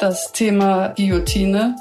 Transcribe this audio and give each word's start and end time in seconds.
das 0.00 0.32
Thema 0.32 0.88
Guillotine 0.96 1.76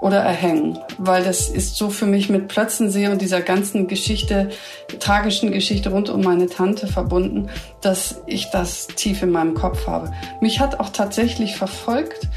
oder 0.00 0.18
Erhängen, 0.18 0.78
weil 0.98 1.22
das 1.22 1.48
ist 1.48 1.76
so 1.76 1.88
für 1.88 2.06
mich 2.06 2.28
mit 2.28 2.48
Plötzensee 2.48 3.06
und 3.06 3.22
dieser 3.22 3.40
ganzen 3.40 3.86
Geschichte, 3.86 4.50
tragischen 4.98 5.52
Geschichte 5.52 5.90
rund 5.90 6.10
um 6.10 6.22
meine 6.22 6.48
Tante 6.48 6.88
verbunden, 6.88 7.48
dass 7.80 8.20
ich 8.26 8.50
das 8.50 8.88
tief 8.88 9.22
in 9.22 9.30
meinem 9.30 9.54
Kopf 9.54 9.86
habe. 9.86 10.12
Mich 10.40 10.58
hat 10.58 10.80
auch 10.80 10.88
tatsächlich 10.88 11.54
verfolgt, 11.56 12.28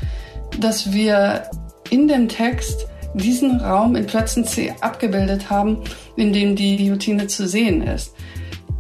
dass 0.59 0.93
wir 0.93 1.49
in 1.89 2.07
dem 2.07 2.29
Text 2.29 2.85
diesen 3.15 3.59
Raum 3.59 3.95
in 3.95 4.05
Plötzensee 4.05 4.75
abgebildet 4.81 5.49
haben, 5.49 5.83
in 6.15 6.33
dem 6.33 6.55
die 6.55 6.77
Guillotine 6.77 7.25
zu 7.27 7.47
sehen 7.47 7.81
ist. 7.81 8.13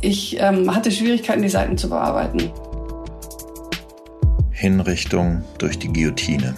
Ich 0.01 0.39
ähm, 0.39 0.75
hatte 0.75 0.91
Schwierigkeiten, 0.91 1.41
die 1.41 1.49
Seiten 1.49 1.77
zu 1.77 1.89
bearbeiten. 1.89 2.51
Hinrichtung 4.65 5.43
durch 5.59 5.77
die 5.77 5.93
Guillotine. 5.93 6.55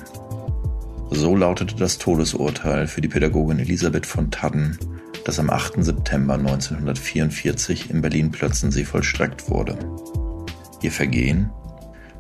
So 1.12 1.36
lautete 1.36 1.76
das 1.76 1.98
Todesurteil 1.98 2.88
für 2.88 3.02
die 3.02 3.10
Pädagogin 3.10 3.60
Elisabeth 3.60 4.06
von 4.06 4.32
Tadden, 4.32 4.80
das 5.26 5.42
am 5.42 5.50
8. 5.50 5.84
September 5.84 6.36
1944 6.36 7.90
in 7.90 8.02
Berlin-Plötzensee 8.02 8.86
vollstreckt 8.86 9.50
wurde. 9.50 9.78
Ihr 10.82 10.94
Vergehen? 10.94 11.50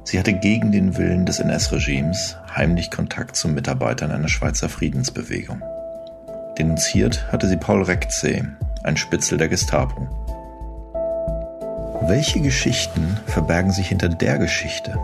Sie 0.03 0.19
hatte 0.19 0.33
gegen 0.33 0.73
den 0.73 0.97
Willen 0.97 1.25
des 1.25 1.39
NS-Regimes 1.39 2.35
heimlich 2.53 2.91
Kontakt 2.91 3.37
zu 3.37 3.47
Mitarbeitern 3.47 4.11
einer 4.11 4.27
Schweizer 4.27 4.67
Friedensbewegung. 4.67 5.61
Denunziert 6.57 7.31
hatte 7.31 7.47
sie 7.47 7.55
Paul 7.55 7.83
Rektsee, 7.83 8.43
ein 8.83 8.97
Spitzel 8.97 9.37
der 9.37 9.47
Gestapo. 9.47 10.05
Welche 12.09 12.41
Geschichten 12.41 13.17
verbergen 13.27 13.71
sich 13.71 13.87
hinter 13.87 14.09
der 14.09 14.37
Geschichte? 14.37 14.99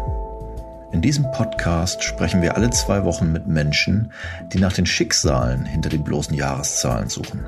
In 0.93 1.01
diesem 1.01 1.29
Podcast 1.31 2.03
sprechen 2.03 2.43
wir 2.43 2.55
alle 2.55 2.69
zwei 2.69 3.03
Wochen 3.03 3.31
mit 3.31 3.47
Menschen, 3.47 4.11
die 4.53 4.59
nach 4.59 4.73
den 4.73 4.85
Schicksalen 4.85 5.65
hinter 5.65 5.89
den 5.89 6.03
bloßen 6.03 6.35
Jahreszahlen 6.35 7.09
suchen. 7.09 7.43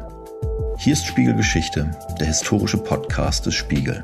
Hier 0.80 0.94
ist 0.94 1.06
Spiegelgeschichte, 1.06 1.92
der 2.20 2.26
historische 2.26 2.80
Podcast 2.80 3.46
des 3.46 3.54
Spiegel. 3.54 4.04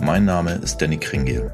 Mein 0.00 0.26
Name 0.26 0.52
ist 0.52 0.82
Danny 0.82 0.98
Kringiel. 0.98 1.50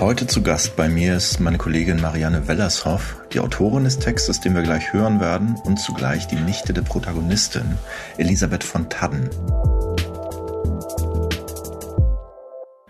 Heute 0.00 0.26
zu 0.26 0.42
Gast 0.42 0.74
bei 0.74 0.88
mir 0.88 1.16
ist 1.16 1.38
meine 1.38 1.56
Kollegin 1.56 2.00
Marianne 2.00 2.48
Wellershoff, 2.48 3.22
die 3.32 3.38
Autorin 3.38 3.84
des 3.84 4.00
Textes, 4.00 4.40
den 4.40 4.56
wir 4.56 4.62
gleich 4.62 4.92
hören 4.92 5.20
werden, 5.20 5.54
und 5.64 5.78
zugleich 5.78 6.26
die 6.26 6.34
Nichte 6.34 6.72
der 6.72 6.82
Protagonistin, 6.82 7.78
Elisabeth 8.18 8.64
von 8.64 8.90
Tadden. 8.90 9.30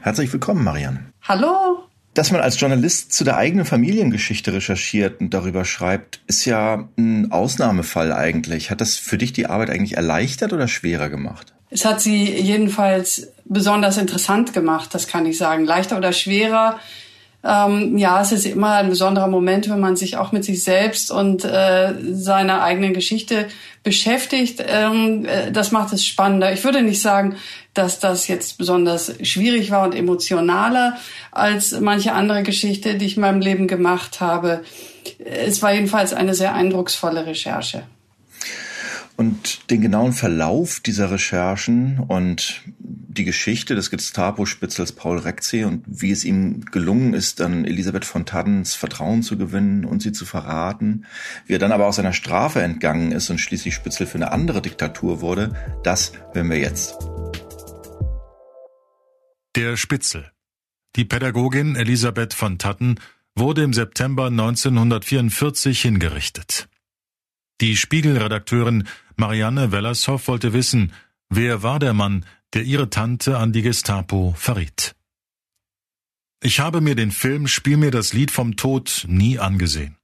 Herzlich 0.01 0.33
willkommen, 0.33 0.65
Marianne. 0.65 1.13
Hallo. 1.21 1.84
Dass 2.15 2.31
man 2.31 2.41
als 2.41 2.59
Journalist 2.61 3.13
zu 3.13 3.25
der 3.25 3.37
eigenen 3.37 3.65
Familiengeschichte 3.65 4.53
recherchiert 4.53 5.21
und 5.21 5.35
darüber 5.35 5.65
schreibt, 5.65 6.21
ist 6.29 6.45
ja 6.45 6.89
ein 6.97 7.33
Ausnahmefall 7.33 8.13
eigentlich. 8.13 8.71
Hat 8.71 8.81
das 8.81 8.97
für 8.97 9.19
dich 9.19 9.33
die 9.33 9.47
Arbeit 9.47 9.71
eigentlich 9.71 9.97
erleichtert 9.97 10.53
oder 10.53 10.69
schwerer 10.69 11.09
gemacht? 11.11 11.53
Es 11.71 11.85
hat 11.85 12.01
sie 12.01 12.31
jedenfalls 12.31 13.33
besonders 13.45 13.99
interessant 13.99 14.53
gemacht, 14.53 14.95
das 14.95 15.09
kann 15.09 15.27
ich 15.27 15.37
sagen. 15.37 15.65
Leichter 15.65 15.97
oder 15.97 16.13
schwerer 16.13 16.79
ähm, 17.45 17.99
ja, 17.99 18.23
es 18.23 18.33
ist 18.33 18.47
immer 18.47 18.77
ein 18.77 18.89
besonderer 18.89 19.29
Moment, 19.29 19.69
wenn 19.69 19.81
man 19.81 19.97
sich 19.97 20.17
auch 20.17 20.33
mit 20.33 20.45
sich 20.45 20.65
selbst 20.65 21.11
und 21.11 21.45
äh, 21.45 21.93
seiner 22.13 22.63
eigenen 22.63 22.95
Geschichte 22.95 23.49
beschäftigt. 23.83 24.65
Ähm, 24.67 25.27
äh, 25.27 25.53
das 25.53 25.71
macht 25.71 25.93
es 25.93 26.07
spannender. 26.07 26.53
Ich 26.53 26.65
würde 26.65 26.83
nicht 26.83 27.03
sagen, 27.03 27.37
dass 27.75 28.01
das 28.01 28.29
jetzt 28.29 28.57
besonders 28.57 29.13
schwierig 29.23 29.71
war 29.71 29.85
und 29.85 29.95
emotionaler 29.95 30.97
als 31.33 31.79
manche 31.81 32.13
andere 32.13 32.43
Geschichte, 32.45 32.95
die 32.95 33.07
ich 33.07 33.17
in 33.17 33.21
meinem 33.21 33.41
Leben 33.41 33.69
gemacht 33.69 34.21
habe. 34.21 34.65
Es 35.19 35.61
war 35.61 35.75
jedenfalls 35.75 36.15
eine 36.15 36.35
sehr 36.35 36.55
eindrucksvolle 36.55 37.27
Recherche. 37.27 37.83
Und 39.17 39.71
den 39.71 39.83
genauen 39.83 40.13
Verlauf 40.13 40.81
dieser 40.81 41.11
Recherchen 41.11 42.01
und 42.09 42.63
die 43.15 43.25
Geschichte 43.25 43.75
des 43.75 43.91
Gestapo-Spitzels 43.91 44.93
Paul 44.93 45.19
Rekzee 45.19 45.65
und 45.65 45.85
wie 45.87 46.11
es 46.11 46.25
ihm 46.25 46.65
gelungen 46.67 47.15
ist, 47.15 47.41
dann 47.41 47.65
Elisabeth 47.65 48.05
von 48.05 48.27
Taddens 48.27 48.75
Vertrauen 48.75 49.23
zu 49.23 49.39
gewinnen 49.39 49.85
und 49.85 50.03
sie 50.03 50.13
zu 50.13 50.27
verraten, 50.27 51.07
wie 51.47 51.55
er 51.55 51.59
dann 51.59 51.73
aber 51.73 51.87
aus 51.87 51.97
seiner 51.97 52.13
Strafe 52.13 52.63
entgangen 52.63 53.13
ist 53.13 53.31
und 53.31 53.39
schließlich 53.39 53.75
Spitzel 53.75 54.07
für 54.07 54.17
eine 54.17 54.33
andere 54.33 54.61
Diktatur 54.63 55.21
wurde, 55.21 55.55
das 55.85 56.13
hören 56.33 56.51
wir 56.51 56.59
jetzt. 56.59 56.97
Der 59.57 59.77
Spitzel. 59.77 60.31
Die 60.97 61.05
Pädagogin 61.05 61.77
Elisabeth 61.77 62.35
von 62.35 62.59
Tatten 62.59 62.97
wurde 63.37 63.63
im 63.63 63.73
September 63.73 64.27
1944 64.27 65.81
hingerichtet. 65.81 66.69
Die 67.61 67.77
Spiegelredakteurin 67.77 68.85
Marianne 69.17 69.71
Wellershoff 69.71 70.27
wollte 70.27 70.53
wissen, 70.53 70.93
wer 71.37 71.63
war 71.63 71.79
der 71.79 71.95
Mann, 71.95 72.25
der 72.53 72.63
ihre 72.63 72.91
Tante 72.91 73.39
an 73.39 73.53
die 73.53 73.63
Gestapo 73.63 74.35
verriet. 74.37 74.95
Ich 76.43 76.61
habe 76.61 76.81
mir 76.81 76.95
den 76.95 77.11
Film 77.11 77.49
Spiel 77.49 77.77
mir 77.77 77.91
das 77.91 78.13
Lied 78.13 78.31
vom 78.31 78.57
Tod 78.57 79.05
nie 79.09 79.39
angesehen. 79.39 79.97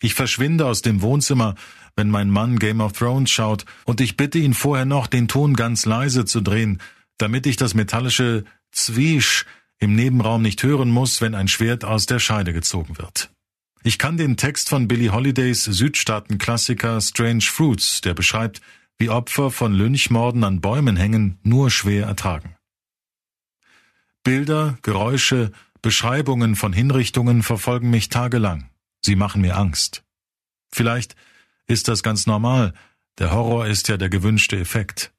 Ich 0.00 0.14
verschwinde 0.14 0.66
aus 0.66 0.82
dem 0.82 1.02
Wohnzimmer, 1.02 1.56
wenn 1.96 2.08
mein 2.08 2.30
Mann 2.30 2.58
Game 2.58 2.80
of 2.80 2.92
Thrones 2.92 3.30
schaut, 3.30 3.64
und 3.84 4.00
ich 4.00 4.16
bitte 4.16 4.38
ihn 4.38 4.54
vorher 4.54 4.84
noch, 4.84 5.08
den 5.08 5.26
Ton 5.26 5.54
ganz 5.54 5.86
leise 5.86 6.24
zu 6.24 6.40
drehen, 6.40 6.80
damit 7.18 7.46
ich 7.46 7.56
das 7.56 7.74
metallische 7.74 8.44
Zwiesch 8.70 9.44
im 9.80 9.96
Nebenraum 9.96 10.42
nicht 10.42 10.62
hören 10.62 10.90
muss, 10.90 11.20
wenn 11.20 11.34
ein 11.34 11.48
Schwert 11.48 11.84
aus 11.84 12.06
der 12.06 12.20
Scheide 12.20 12.52
gezogen 12.52 12.98
wird. 12.98 13.30
Ich 13.82 13.98
kann 13.98 14.16
den 14.16 14.36
Text 14.36 14.68
von 14.68 14.86
Billie 14.86 15.12
Holidays 15.12 15.64
Südstaaten-Klassiker 15.64 17.00
Strange 17.00 17.42
Fruits, 17.42 18.00
der 18.00 18.14
beschreibt, 18.14 18.60
wie 18.98 19.10
Opfer 19.10 19.50
von 19.50 19.72
Lynchmorden 19.72 20.44
an 20.44 20.60
Bäumen 20.60 20.96
hängen, 20.96 21.38
nur 21.42 21.70
schwer 21.70 22.06
ertragen. 22.06 22.56
Bilder, 24.24 24.76
Geräusche, 24.82 25.52
Beschreibungen 25.80 26.56
von 26.56 26.72
Hinrichtungen 26.72 27.42
verfolgen 27.42 27.90
mich 27.90 28.08
tagelang. 28.08 28.68
Sie 29.00 29.14
machen 29.14 29.40
mir 29.40 29.56
Angst. 29.56 30.02
Vielleicht 30.70 31.14
ist 31.66 31.88
das 31.88 32.02
ganz 32.02 32.26
normal, 32.26 32.74
der 33.18 33.32
Horror 33.32 33.66
ist 33.66 33.88
ja 33.88 33.96
der 33.96 34.08
gewünschte 34.08 34.58
Effekt. 34.58 35.12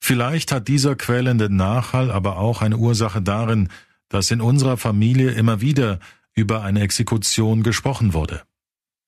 Vielleicht 0.00 0.50
hat 0.50 0.68
dieser 0.68 0.96
quälende 0.96 1.48
Nachhall 1.48 2.10
aber 2.10 2.38
auch 2.38 2.62
eine 2.62 2.78
Ursache 2.78 3.22
darin, 3.22 3.68
dass 4.08 4.30
in 4.30 4.40
unserer 4.40 4.76
Familie 4.76 5.30
immer 5.30 5.60
wieder 5.60 6.00
über 6.34 6.62
eine 6.62 6.80
Exekution 6.80 7.62
gesprochen 7.62 8.14
wurde. 8.14 8.42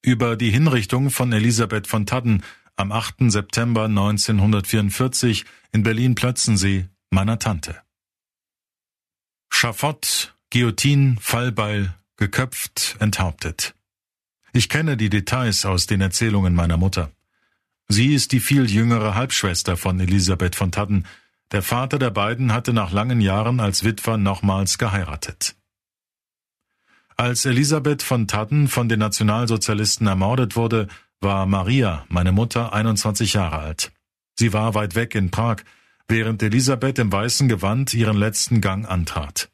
Über 0.03 0.37
die 0.37 0.50
Hinrichtung 0.50 1.10
von 1.10 1.32
Elisabeth 1.32 1.87
von 1.87 2.06
Tadden 2.06 2.43
am 2.82 2.91
8. 2.91 3.31
September 3.31 3.84
1944 3.84 5.44
in 5.70 5.84
Berlin-Plötzensee 5.84 6.88
meiner 7.10 7.38
Tante. 7.38 7.81
Schafott, 9.50 10.34
Guillotine, 10.50 11.16
Fallbeil, 11.20 11.94
geköpft, 12.16 12.97
enthauptet. 12.98 13.76
Ich 14.53 14.69
kenne 14.69 14.97
die 14.97 15.10
Details 15.10 15.65
aus 15.65 15.87
den 15.87 16.00
Erzählungen 16.00 16.56
meiner 16.56 16.76
Mutter. 16.76 17.12
Sie 17.87 18.15
ist 18.15 18.32
die 18.32 18.41
viel 18.41 18.69
jüngere 18.69 19.14
Halbschwester 19.14 19.76
von 19.76 20.00
Elisabeth 20.00 20.56
von 20.56 20.72
Tadden. 20.72 21.06
Der 21.53 21.62
Vater 21.62 22.00
der 22.00 22.10
beiden 22.10 22.53
hatte 22.53 22.72
nach 22.72 22.91
langen 22.91 23.20
Jahren 23.20 23.60
als 23.60 23.84
Witwer 23.84 24.16
nochmals 24.16 24.76
geheiratet. 24.76 25.54
Als 27.16 27.44
Elisabeth 27.44 28.03
von 28.03 28.26
Tadden 28.26 28.66
von 28.66 28.88
den 28.88 28.99
Nationalsozialisten 28.99 30.09
ermordet 30.09 30.56
wurde, 30.56 30.88
war 31.22 31.47
Maria, 31.47 32.05
meine 32.09 32.33
Mutter, 32.33 32.72
21 32.72 33.34
Jahre 33.34 33.59
alt. 33.59 33.93
Sie 34.38 34.53
war 34.53 34.75
weit 34.75 34.94
weg 34.94 35.15
in 35.15 35.31
Prag, 35.31 35.59
während 36.09 36.43
Elisabeth 36.43 36.99
im 36.99 37.12
weißen 37.12 37.49
Gewand 37.49 37.94
ihren 37.94 38.16
letzten 38.16 38.60
Gang 38.60 38.88
antrat. 38.88 39.50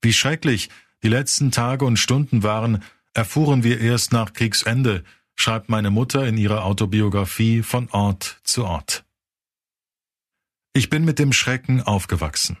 Wie 0.00 0.12
schrecklich 0.12 0.70
die 1.02 1.08
letzten 1.08 1.50
Tage 1.50 1.84
und 1.84 1.98
Stunden 1.98 2.42
waren, 2.42 2.82
erfuhren 3.14 3.62
wir 3.62 3.80
erst 3.80 4.12
nach 4.12 4.32
Kriegsende, 4.32 5.04
schreibt 5.34 5.68
meine 5.68 5.90
Mutter 5.90 6.26
in 6.26 6.36
ihrer 6.36 6.64
Autobiografie 6.64 7.62
von 7.62 7.88
Ort 7.90 8.40
zu 8.44 8.64
Ort. 8.64 9.04
Ich 10.72 10.88
bin 10.88 11.04
mit 11.04 11.18
dem 11.18 11.32
Schrecken 11.32 11.82
aufgewachsen. 11.82 12.56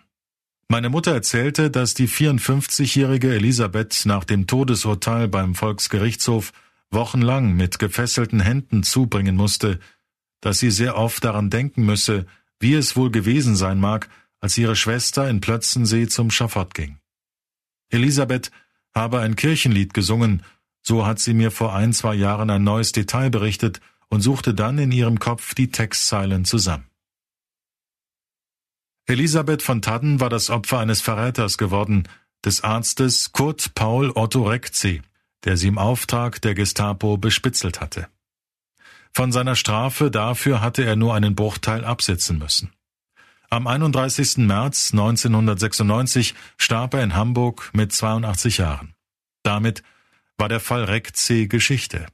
Meine 0.68 0.88
Mutter 0.88 1.12
erzählte, 1.12 1.70
dass 1.70 1.94
die 1.94 2.08
54-jährige 2.08 3.34
Elisabeth 3.34 4.02
nach 4.04 4.24
dem 4.24 4.46
Todesurteil 4.46 5.28
beim 5.28 5.54
Volksgerichtshof 5.54 6.52
wochenlang 6.92 7.54
mit 7.54 7.78
gefesselten 7.78 8.40
Händen 8.40 8.82
zubringen 8.82 9.36
musste, 9.36 9.80
dass 10.40 10.58
sie 10.58 10.70
sehr 10.70 10.96
oft 10.96 11.24
daran 11.24 11.50
denken 11.50 11.84
müsse, 11.84 12.26
wie 12.58 12.74
es 12.74 12.96
wohl 12.96 13.10
gewesen 13.10 13.56
sein 13.56 13.80
mag, 13.80 14.08
als 14.40 14.58
ihre 14.58 14.76
Schwester 14.76 15.28
in 15.28 15.40
Plötzensee 15.40 16.08
zum 16.08 16.30
Schafott 16.30 16.74
ging. 16.74 16.98
Elisabeth 17.90 18.50
habe 18.94 19.20
ein 19.20 19.36
Kirchenlied 19.36 19.94
gesungen, 19.94 20.42
so 20.82 21.06
hat 21.06 21.20
sie 21.20 21.34
mir 21.34 21.50
vor 21.50 21.74
ein, 21.74 21.92
zwei 21.92 22.14
Jahren 22.14 22.50
ein 22.50 22.64
neues 22.64 22.92
Detail 22.92 23.30
berichtet 23.30 23.80
und 24.08 24.20
suchte 24.20 24.52
dann 24.52 24.78
in 24.78 24.92
ihrem 24.92 25.18
Kopf 25.18 25.54
die 25.54 25.70
Textzeilen 25.70 26.44
zusammen. 26.44 26.86
Elisabeth 29.06 29.62
von 29.62 29.82
Tadden 29.82 30.20
war 30.20 30.28
das 30.28 30.50
Opfer 30.50 30.78
eines 30.78 31.00
Verräters 31.00 31.58
geworden, 31.58 32.08
des 32.44 32.62
Arztes 32.62 33.32
Kurt 33.32 33.74
Paul 33.74 34.10
Otto 34.14 34.42
Rektsee, 34.44 35.02
der 35.44 35.56
sie 35.56 35.68
im 35.68 35.78
Auftrag 35.78 36.40
der 36.42 36.54
Gestapo 36.54 37.16
bespitzelt 37.16 37.80
hatte. 37.80 38.08
Von 39.12 39.32
seiner 39.32 39.56
Strafe 39.56 40.10
dafür 40.10 40.60
hatte 40.60 40.84
er 40.84 40.96
nur 40.96 41.14
einen 41.14 41.34
Bruchteil 41.34 41.84
absitzen 41.84 42.38
müssen. 42.38 42.72
Am 43.50 43.66
31. 43.66 44.38
März 44.38 44.92
1996 44.92 46.34
starb 46.56 46.94
er 46.94 47.02
in 47.04 47.14
Hamburg 47.14 47.70
mit 47.74 47.92
82 47.92 48.58
Jahren. 48.58 48.94
Damit 49.42 49.82
war 50.38 50.48
der 50.48 50.60
Fall 50.60 50.84
Rekce 50.84 51.48
Geschichte. 51.48 52.06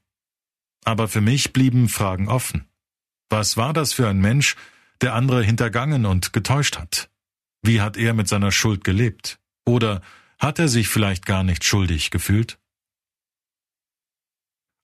Aber 0.85 1.07
für 1.07 1.21
mich 1.21 1.53
blieben 1.53 1.89
Fragen 1.89 2.29
offen. 2.29 2.69
Was 3.31 3.57
war 3.57 3.73
das 3.73 3.93
für 3.93 4.09
ein 4.09 4.19
Mensch, 4.19 4.57
der 5.01 5.15
andere 5.15 5.45
hintergangen 5.45 6.07
und 6.07 6.33
getäuscht 6.33 6.79
hat? 6.79 7.09
Wie 7.63 7.81
hat 7.81 7.97
er 7.97 8.15
mit 8.15 8.27
seiner 8.27 8.51
Schuld 8.51 8.83
gelebt? 8.83 9.39
Oder 9.65 10.01
hat 10.39 10.59
er 10.59 10.69
sich 10.69 10.89
vielleicht 10.89 11.27
gar 11.27 11.45
nicht 11.45 11.65
schuldig 11.65 12.11
gefühlt? 12.11 12.59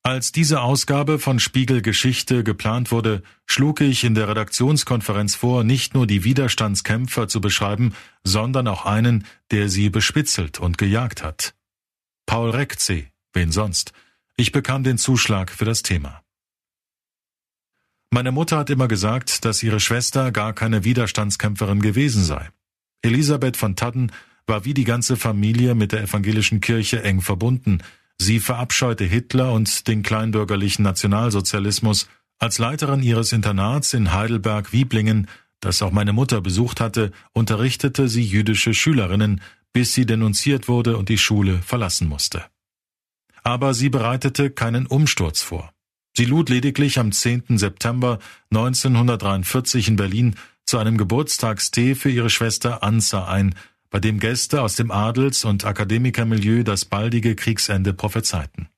Als 0.07 0.33
diese 0.33 0.61
Ausgabe 0.61 1.19
von 1.19 1.39
Spiegel 1.39 1.81
Geschichte 1.81 2.45
geplant 2.45 2.93
wurde, 2.93 3.23
schlug 3.47 3.81
ich 3.81 4.05
in 4.05 4.15
der 4.15 4.29
Redaktionskonferenz 4.29 5.35
vor, 5.35 5.65
nicht 5.65 5.95
nur 5.95 6.07
die 6.07 6.25
Widerstandskämpfer 6.25 7.27
zu 7.27 7.41
beschreiben, 7.41 7.95
sondern 8.23 8.69
auch 8.69 8.85
einen, 8.85 9.25
der 9.51 9.71
sie 9.71 9.89
bespitzelt 9.89 10.61
und 10.61 10.77
gejagt 10.77 11.25
hat. 11.25 11.55
Paul 12.27 12.51
Rekze, 12.51 13.07
wen 13.33 13.51
sonst? 13.51 13.95
Ich 14.37 14.53
bekam 14.53 14.85
den 14.85 14.99
Zuschlag 14.99 15.51
für 15.51 15.65
das 15.65 15.83
Thema. 15.83 16.21
Meine 18.11 18.31
Mutter 18.31 18.59
hat 18.59 18.69
immer 18.69 18.89
gesagt, 18.89 19.47
dass 19.47 19.63
ihre 19.63 19.81
Schwester 19.81 20.33
gar 20.33 20.53
keine 20.53 20.85
Widerstandskämpferin 20.85 21.81
gewesen 21.81 22.23
sei. 22.23 22.51
Elisabeth 23.01 23.57
von 23.57 23.75
Tadden 23.75 24.13
war 24.47 24.67
wie 24.67 24.75
die 24.75 24.85
ganze 24.85 25.17
Familie 25.17 25.75
mit 25.75 25.93
der 25.93 26.03
evangelischen 26.03 26.61
Kirche 26.61 27.03
eng 27.03 27.23
verbunden, 27.23 27.83
Sie 28.19 28.41
verabscheute 28.41 29.05
Hitler 29.05 29.53
und 29.53 29.87
den 29.89 30.03
kleinbürgerlichen 30.03 30.83
Nationalsozialismus. 30.83 32.09
Als 32.39 32.59
Leiterin 32.59 33.03
ihres 33.03 33.33
Internats 33.33 33.95
in 33.95 34.13
Heidelberg-Wieblingen, 34.13 35.29
das 35.61 35.83
auch 35.83 35.93
meine 35.93 36.13
Mutter 36.13 36.41
besucht 36.41 36.81
hatte, 36.81 37.13
unterrichtete 37.33 38.09
sie 38.09 38.23
jüdische 38.23 38.75
Schülerinnen, 38.75 39.41
bis 39.73 39.95
sie 39.95 40.07
denunziert 40.07 40.69
wurde 40.69 40.97
und 40.97 41.09
die 41.09 41.19
Schule 41.19 41.59
verlassen 41.63 42.09
musste. 42.09 42.45
Aber 43.43 43.75
sie 43.75 43.91
bereitete 43.91 44.51
keinen 44.51 44.87
Umsturz 44.87 45.43
vor. 45.43 45.73
Sie 46.17 46.25
lud 46.25 46.49
lediglich 46.49 46.99
am 46.99 47.13
10. 47.13 47.59
September 47.59 48.21
1943 48.51 49.89
in 49.89 49.97
Berlin 49.97 50.37
zu 50.65 50.79
einem 50.79 50.97
Geburtstagstee 50.97 51.95
für 51.95 52.11
ihre 52.11 52.31
Schwester 52.31 52.83
Anza 52.83 53.27
ein, 53.27 53.55
bei 53.95 54.01
dem 54.01 54.19
Gäste 54.19 54.61
aus 54.61 54.75
dem 54.75 54.91
Adels- 54.91 55.45
und 55.45 55.65
Akademikermilieu 55.65 56.65
das 56.65 56.85
baldige 56.85 57.37
Kriegsende 57.37 57.95
prophezeiten. 57.95 58.69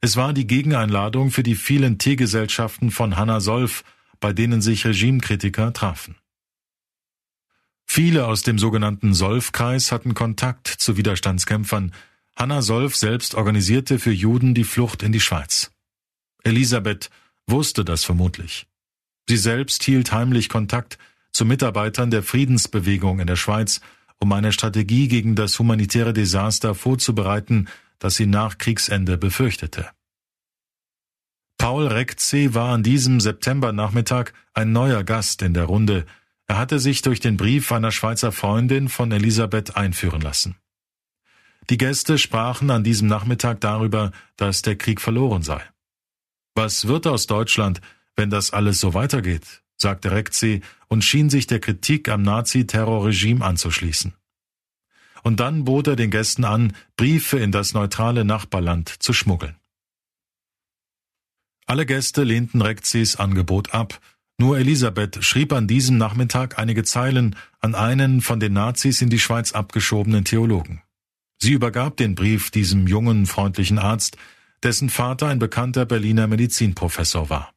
Es 0.00 0.16
war 0.16 0.32
die 0.32 0.46
Gegeneinladung 0.46 1.30
für 1.30 1.42
die 1.42 1.56
vielen 1.56 1.98
Teegesellschaften 1.98 2.90
von 2.90 3.18
Hanna 3.18 3.40
Solf, 3.40 3.84
bei 4.18 4.32
denen 4.32 4.62
sich 4.62 4.86
Regimekritiker 4.86 5.74
trafen. 5.74 6.16
Viele 7.84 8.26
aus 8.26 8.42
dem 8.42 8.58
sogenannten 8.58 9.12
Solf-Kreis 9.12 9.92
hatten 9.92 10.14
Kontakt 10.14 10.68
zu 10.68 10.96
Widerstandskämpfern. 10.96 11.92
Hanna 12.34 12.62
Solf 12.62 12.96
selbst 12.96 13.34
organisierte 13.34 13.98
für 13.98 14.12
Juden 14.12 14.54
die 14.54 14.64
Flucht 14.64 15.02
in 15.02 15.12
die 15.12 15.20
Schweiz. 15.20 15.70
Elisabeth 16.44 17.10
wusste 17.46 17.84
das 17.84 18.06
vermutlich. 18.06 18.68
Sie 19.28 19.36
selbst 19.36 19.82
hielt 19.82 20.12
heimlich 20.12 20.48
Kontakt 20.48 20.96
zu 21.30 21.44
Mitarbeitern 21.44 22.10
der 22.10 22.22
Friedensbewegung 22.22 23.20
in 23.20 23.26
der 23.26 23.36
Schweiz 23.36 23.82
um 24.20 24.32
eine 24.32 24.52
Strategie 24.52 25.08
gegen 25.08 25.34
das 25.34 25.58
humanitäre 25.58 26.12
Desaster 26.12 26.74
vorzubereiten, 26.74 27.68
das 27.98 28.16
sie 28.16 28.26
nach 28.26 28.58
Kriegsende 28.58 29.18
befürchtete. 29.18 29.88
Paul 31.58 31.88
Rekze 31.88 32.54
war 32.54 32.72
an 32.72 32.82
diesem 32.82 33.20
Septembernachmittag 33.20 34.32
ein 34.54 34.72
neuer 34.72 35.02
Gast 35.02 35.42
in 35.42 35.54
der 35.54 35.64
Runde. 35.64 36.06
Er 36.46 36.56
hatte 36.56 36.78
sich 36.78 37.02
durch 37.02 37.20
den 37.20 37.36
Brief 37.36 37.72
einer 37.72 37.90
Schweizer 37.90 38.30
Freundin 38.30 38.88
von 38.88 39.10
Elisabeth 39.10 39.76
einführen 39.76 40.20
lassen. 40.20 40.56
Die 41.68 41.76
Gäste 41.76 42.16
sprachen 42.16 42.70
an 42.70 42.84
diesem 42.84 43.08
Nachmittag 43.08 43.60
darüber, 43.60 44.12
dass 44.36 44.62
der 44.62 44.76
Krieg 44.76 45.00
verloren 45.00 45.42
sei. 45.42 45.62
Was 46.54 46.86
wird 46.86 47.06
aus 47.06 47.26
Deutschland, 47.26 47.80
wenn 48.16 48.30
das 48.30 48.52
alles 48.52 48.80
so 48.80 48.94
weitergeht? 48.94 49.62
Sagte 49.78 50.10
Rekzi 50.10 50.60
und 50.88 51.02
schien 51.02 51.30
sich 51.30 51.46
der 51.46 51.60
Kritik 51.60 52.08
am 52.08 52.22
Nazi-Terrorregime 52.22 53.44
anzuschließen. 53.44 54.12
Und 55.22 55.40
dann 55.40 55.64
bot 55.64 55.86
er 55.86 55.96
den 55.96 56.10
Gästen 56.10 56.44
an, 56.44 56.74
Briefe 56.96 57.38
in 57.38 57.52
das 57.52 57.74
neutrale 57.74 58.24
Nachbarland 58.24 58.88
zu 58.88 59.12
schmuggeln. 59.12 59.56
Alle 61.66 61.86
Gäste 61.86 62.24
lehnten 62.24 62.62
Rekzis 62.62 63.16
Angebot 63.16 63.74
ab, 63.74 64.00
nur 64.38 64.58
Elisabeth 64.58 65.22
schrieb 65.24 65.52
an 65.52 65.66
diesem 65.66 65.98
Nachmittag 65.98 66.58
einige 66.58 66.84
Zeilen 66.84 67.34
an 67.60 67.74
einen 67.74 68.20
von 68.20 68.38
den 68.38 68.52
Nazis 68.52 69.02
in 69.02 69.10
die 69.10 69.18
Schweiz 69.18 69.52
abgeschobenen 69.52 70.24
Theologen. 70.24 70.82
Sie 71.38 71.52
übergab 71.52 71.96
den 71.96 72.14
Brief 72.14 72.50
diesem 72.50 72.86
jungen, 72.86 73.26
freundlichen 73.26 73.78
Arzt, 73.78 74.16
dessen 74.62 74.90
Vater 74.90 75.26
ein 75.28 75.38
bekannter 75.38 75.86
Berliner 75.86 76.26
Medizinprofessor 76.26 77.30
war. 77.30 77.52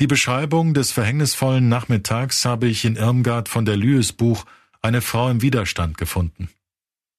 Die 0.00 0.06
Beschreibung 0.06 0.72
des 0.72 0.92
verhängnisvollen 0.92 1.68
Nachmittags 1.68 2.46
habe 2.46 2.66
ich 2.68 2.86
in 2.86 2.96
Irmgard 2.96 3.50
von 3.50 3.66
der 3.66 3.76
Lühes 3.76 4.14
Buch 4.14 4.46
Eine 4.80 5.02
Frau 5.02 5.28
im 5.28 5.42
Widerstand 5.42 5.98
gefunden. 5.98 6.48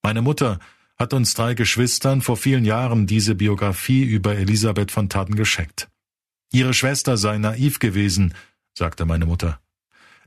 Meine 0.01 0.24
Mutter 0.24 0.60
hat 0.98 1.13
uns 1.13 1.36
drei 1.36 1.54
Geschwistern 1.54 2.22
vor 2.22 2.38
vielen 2.38 2.66
Jahren 2.66 3.06
diese 3.06 3.36
Biografie 3.36 4.01
über 4.01 4.36
Elisabeth 4.36 4.89
von 4.89 5.10
Taden 5.10 5.36
geschenkt. 5.36 5.89
Ihre 6.51 6.74
Schwester 6.74 7.18
sei 7.18 7.38
naiv 7.38 7.78
gewesen, 7.78 8.33
sagte 8.74 9.06
meine 9.06 9.28
Mutter. 9.28 9.60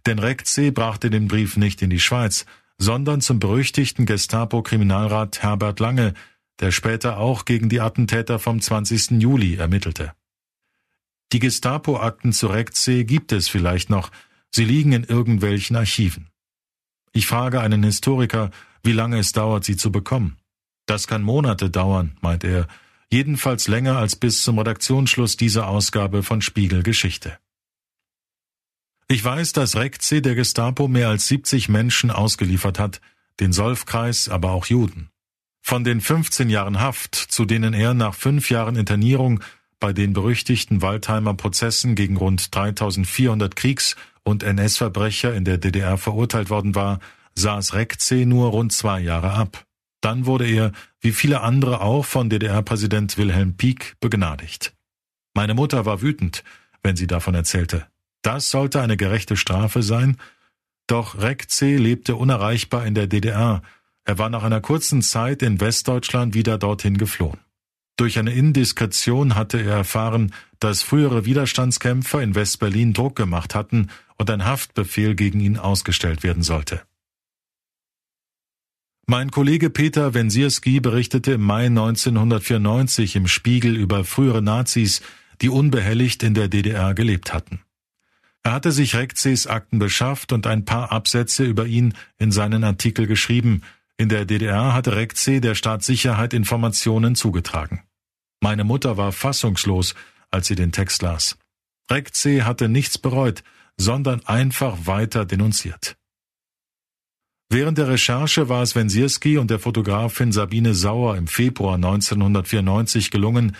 Denn 0.06 0.20
Rekze 0.20 0.70
brachte 0.70 1.10
den 1.10 1.26
Brief 1.26 1.56
nicht 1.56 1.82
in 1.82 1.90
die 1.90 1.98
Schweiz, 1.98 2.46
sondern 2.78 3.20
zum 3.20 3.40
berüchtigten 3.40 4.06
Gestapo-Kriminalrat 4.06 5.42
Herbert 5.42 5.80
Lange, 5.80 6.14
der 6.60 6.70
später 6.70 7.18
auch 7.18 7.46
gegen 7.46 7.68
die 7.68 7.80
Attentäter 7.80 8.38
vom 8.38 8.60
20. 8.60 9.20
Juli 9.20 9.56
ermittelte. 9.56 10.12
Die 11.32 11.38
Gestapo-Akten 11.38 12.32
zu 12.32 12.46
Rektsee 12.46 13.04
gibt 13.04 13.32
es 13.32 13.48
vielleicht 13.48 13.90
noch, 13.90 14.10
sie 14.50 14.64
liegen 14.64 14.92
in 14.92 15.04
irgendwelchen 15.04 15.76
Archiven. 15.76 16.28
Ich 17.12 17.26
frage 17.26 17.60
einen 17.60 17.82
Historiker, 17.82 18.50
wie 18.82 18.92
lange 18.92 19.18
es 19.18 19.32
dauert, 19.32 19.64
sie 19.64 19.76
zu 19.76 19.90
bekommen. 19.90 20.36
Das 20.86 21.06
kann 21.06 21.22
Monate 21.22 21.70
dauern, 21.70 22.16
meint 22.20 22.44
er, 22.44 22.68
jedenfalls 23.10 23.68
länger 23.68 23.96
als 23.96 24.16
bis 24.16 24.42
zum 24.42 24.58
Redaktionsschluss 24.58 25.36
dieser 25.36 25.68
Ausgabe 25.68 26.22
von 26.22 26.42
Spiegel 26.42 26.82
Geschichte. 26.82 27.38
Ich 29.08 29.22
weiß, 29.22 29.52
dass 29.52 29.76
Rektsee 29.76 30.20
der 30.20 30.34
Gestapo 30.34 30.88
mehr 30.88 31.08
als 31.08 31.28
70 31.28 31.68
Menschen 31.68 32.10
ausgeliefert 32.10 32.78
hat, 32.78 33.00
den 33.40 33.52
Solfkreis, 33.52 34.28
aber 34.28 34.52
auch 34.52 34.66
Juden. 34.66 35.10
Von 35.60 35.84
den 35.84 36.00
15 36.00 36.50
Jahren 36.50 36.80
Haft, 36.80 37.14
zu 37.14 37.44
denen 37.44 37.74
er 37.74 37.94
nach 37.94 38.14
fünf 38.14 38.50
Jahren 38.50 38.76
Internierung 38.76 39.40
bei 39.84 39.92
den 39.92 40.14
berüchtigten 40.14 40.80
Waldheimer 40.80 41.34
Prozessen 41.34 41.94
gegen 41.94 42.16
rund 42.16 42.54
3400 42.56 43.54
Kriegs- 43.54 43.96
und 44.22 44.42
NS-Verbrecher 44.42 45.34
in 45.34 45.44
der 45.44 45.58
DDR 45.58 45.98
verurteilt 45.98 46.48
worden 46.48 46.74
war, 46.74 47.00
saß 47.34 47.74
Rekze 47.74 48.24
nur 48.24 48.48
rund 48.48 48.72
zwei 48.72 49.00
Jahre 49.00 49.32
ab. 49.32 49.66
Dann 50.00 50.24
wurde 50.24 50.46
er, 50.46 50.72
wie 51.02 51.12
viele 51.12 51.42
andere 51.42 51.82
auch, 51.82 52.06
von 52.06 52.30
DDR-Präsident 52.30 53.18
Wilhelm 53.18 53.58
Pieck 53.58 53.96
begnadigt. 54.00 54.72
Meine 55.34 55.52
Mutter 55.52 55.84
war 55.84 56.00
wütend, 56.00 56.44
wenn 56.82 56.96
sie 56.96 57.06
davon 57.06 57.34
erzählte. 57.34 57.86
Das 58.22 58.50
sollte 58.50 58.80
eine 58.80 58.96
gerechte 58.96 59.36
Strafe 59.36 59.82
sein, 59.82 60.16
doch 60.86 61.20
Rekze 61.20 61.76
lebte 61.76 62.16
unerreichbar 62.16 62.86
in 62.86 62.94
der 62.94 63.06
DDR. 63.06 63.60
Er 64.06 64.16
war 64.16 64.30
nach 64.30 64.44
einer 64.44 64.62
kurzen 64.62 65.02
Zeit 65.02 65.42
in 65.42 65.60
Westdeutschland 65.60 66.32
wieder 66.32 66.56
dorthin 66.56 66.96
geflohen. 66.96 67.43
Durch 67.96 68.18
eine 68.18 68.32
Indiskretion 68.32 69.36
hatte 69.36 69.60
er 69.60 69.76
erfahren, 69.76 70.34
dass 70.58 70.82
frühere 70.82 71.24
Widerstandskämpfer 71.24 72.22
in 72.22 72.34
West-Berlin 72.34 72.92
Druck 72.92 73.14
gemacht 73.14 73.54
hatten 73.54 73.88
und 74.16 74.30
ein 74.30 74.44
Haftbefehl 74.44 75.14
gegen 75.14 75.40
ihn 75.40 75.58
ausgestellt 75.58 76.22
werden 76.22 76.42
sollte. 76.42 76.82
Mein 79.06 79.30
Kollege 79.30 79.68
Peter 79.70 80.14
Wensierski 80.14 80.80
berichtete 80.80 81.32
im 81.32 81.42
Mai 81.42 81.66
1994 81.66 83.16
im 83.16 83.28
Spiegel 83.28 83.76
über 83.76 84.04
frühere 84.04 84.40
Nazis, 84.40 85.02
die 85.42 85.50
unbehelligt 85.50 86.22
in 86.22 86.34
der 86.34 86.48
DDR 86.48 86.94
gelebt 86.94 87.34
hatten. 87.34 87.60
Er 88.42 88.52
hatte 88.52 88.72
sich 88.72 88.94
Rekzes 88.94 89.46
Akten 89.46 89.78
beschafft 89.78 90.32
und 90.32 90.46
ein 90.46 90.64
paar 90.64 90.90
Absätze 90.90 91.44
über 91.44 91.66
ihn 91.66 91.94
in 92.18 92.32
seinen 92.32 92.64
Artikel 92.64 93.06
geschrieben, 93.06 93.62
in 93.96 94.08
der 94.08 94.24
DDR 94.24 94.74
hatte 94.74 94.96
Rekze 94.96 95.40
der 95.40 95.54
Staatssicherheit 95.54 96.34
Informationen 96.34 97.14
zugetragen. 97.14 97.84
Meine 98.40 98.64
Mutter 98.64 98.96
war 98.96 99.12
fassungslos, 99.12 99.94
als 100.30 100.48
sie 100.48 100.56
den 100.56 100.72
Text 100.72 101.02
las. 101.02 101.38
Rekze 101.90 102.44
hatte 102.44 102.68
nichts 102.68 102.98
bereut, 102.98 103.44
sondern 103.76 104.24
einfach 104.26 104.86
weiter 104.86 105.24
denunziert. 105.24 105.96
Während 107.50 107.78
der 107.78 107.88
Recherche 107.88 108.48
war 108.48 108.62
es 108.62 108.74
Wensierski 108.74 109.38
und 109.38 109.50
der 109.50 109.58
Fotografin 109.58 110.32
Sabine 110.32 110.74
Sauer 110.74 111.16
im 111.16 111.28
Februar 111.28 111.76
1994 111.76 113.10
gelungen, 113.10 113.56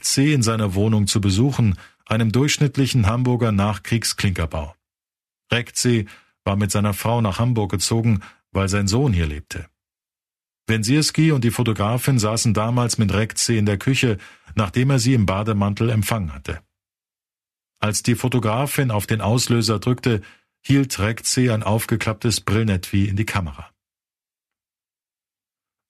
C. 0.00 0.32
in 0.32 0.42
seiner 0.42 0.74
Wohnung 0.74 1.06
zu 1.06 1.20
besuchen, 1.20 1.76
einem 2.06 2.32
durchschnittlichen 2.32 3.06
Hamburger 3.06 3.52
Nachkriegsklinkerbau. 3.52 4.74
C. 5.74 6.06
war 6.44 6.56
mit 6.56 6.70
seiner 6.70 6.94
Frau 6.94 7.20
nach 7.20 7.38
Hamburg 7.38 7.72
gezogen, 7.72 8.22
weil 8.56 8.68
sein 8.68 8.88
Sohn 8.88 9.12
hier 9.12 9.26
lebte. 9.26 9.68
Wensierski 10.66 11.30
und 11.30 11.44
die 11.44 11.52
Fotografin 11.52 12.18
saßen 12.18 12.54
damals 12.54 12.98
mit 12.98 13.12
C. 13.38 13.56
in 13.56 13.66
der 13.66 13.78
Küche, 13.78 14.18
nachdem 14.56 14.90
er 14.90 14.98
sie 14.98 15.14
im 15.14 15.26
Bademantel 15.26 15.90
empfangen 15.90 16.34
hatte. 16.34 16.60
Als 17.78 18.02
die 18.02 18.16
Fotografin 18.16 18.90
auf 18.90 19.06
den 19.06 19.20
Auslöser 19.20 19.78
drückte, 19.78 20.22
hielt 20.60 20.98
Rekze 20.98 21.54
ein 21.54 21.62
aufgeklapptes 21.62 22.40
Brillnetui 22.40 23.04
in 23.04 23.14
die 23.14 23.26
Kamera. 23.26 23.70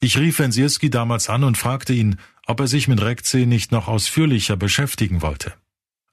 Ich 0.01 0.19
rief 0.19 0.39
Wensierski 0.41 0.91
damals 0.91 1.31
an 1.31 1.45
und 1.45 1.57
fragte 1.57 1.95
ihn, 1.95 2.19
ob 2.47 2.61
er 2.61 2.67
sich 2.67 2.87
mit 2.87 3.01
Rekze 3.01 3.47
nicht 3.47 3.73
noch 3.73 3.89
ausführlicher 3.89 4.57
beschäftigen 4.57 5.23
wollte. 5.23 5.55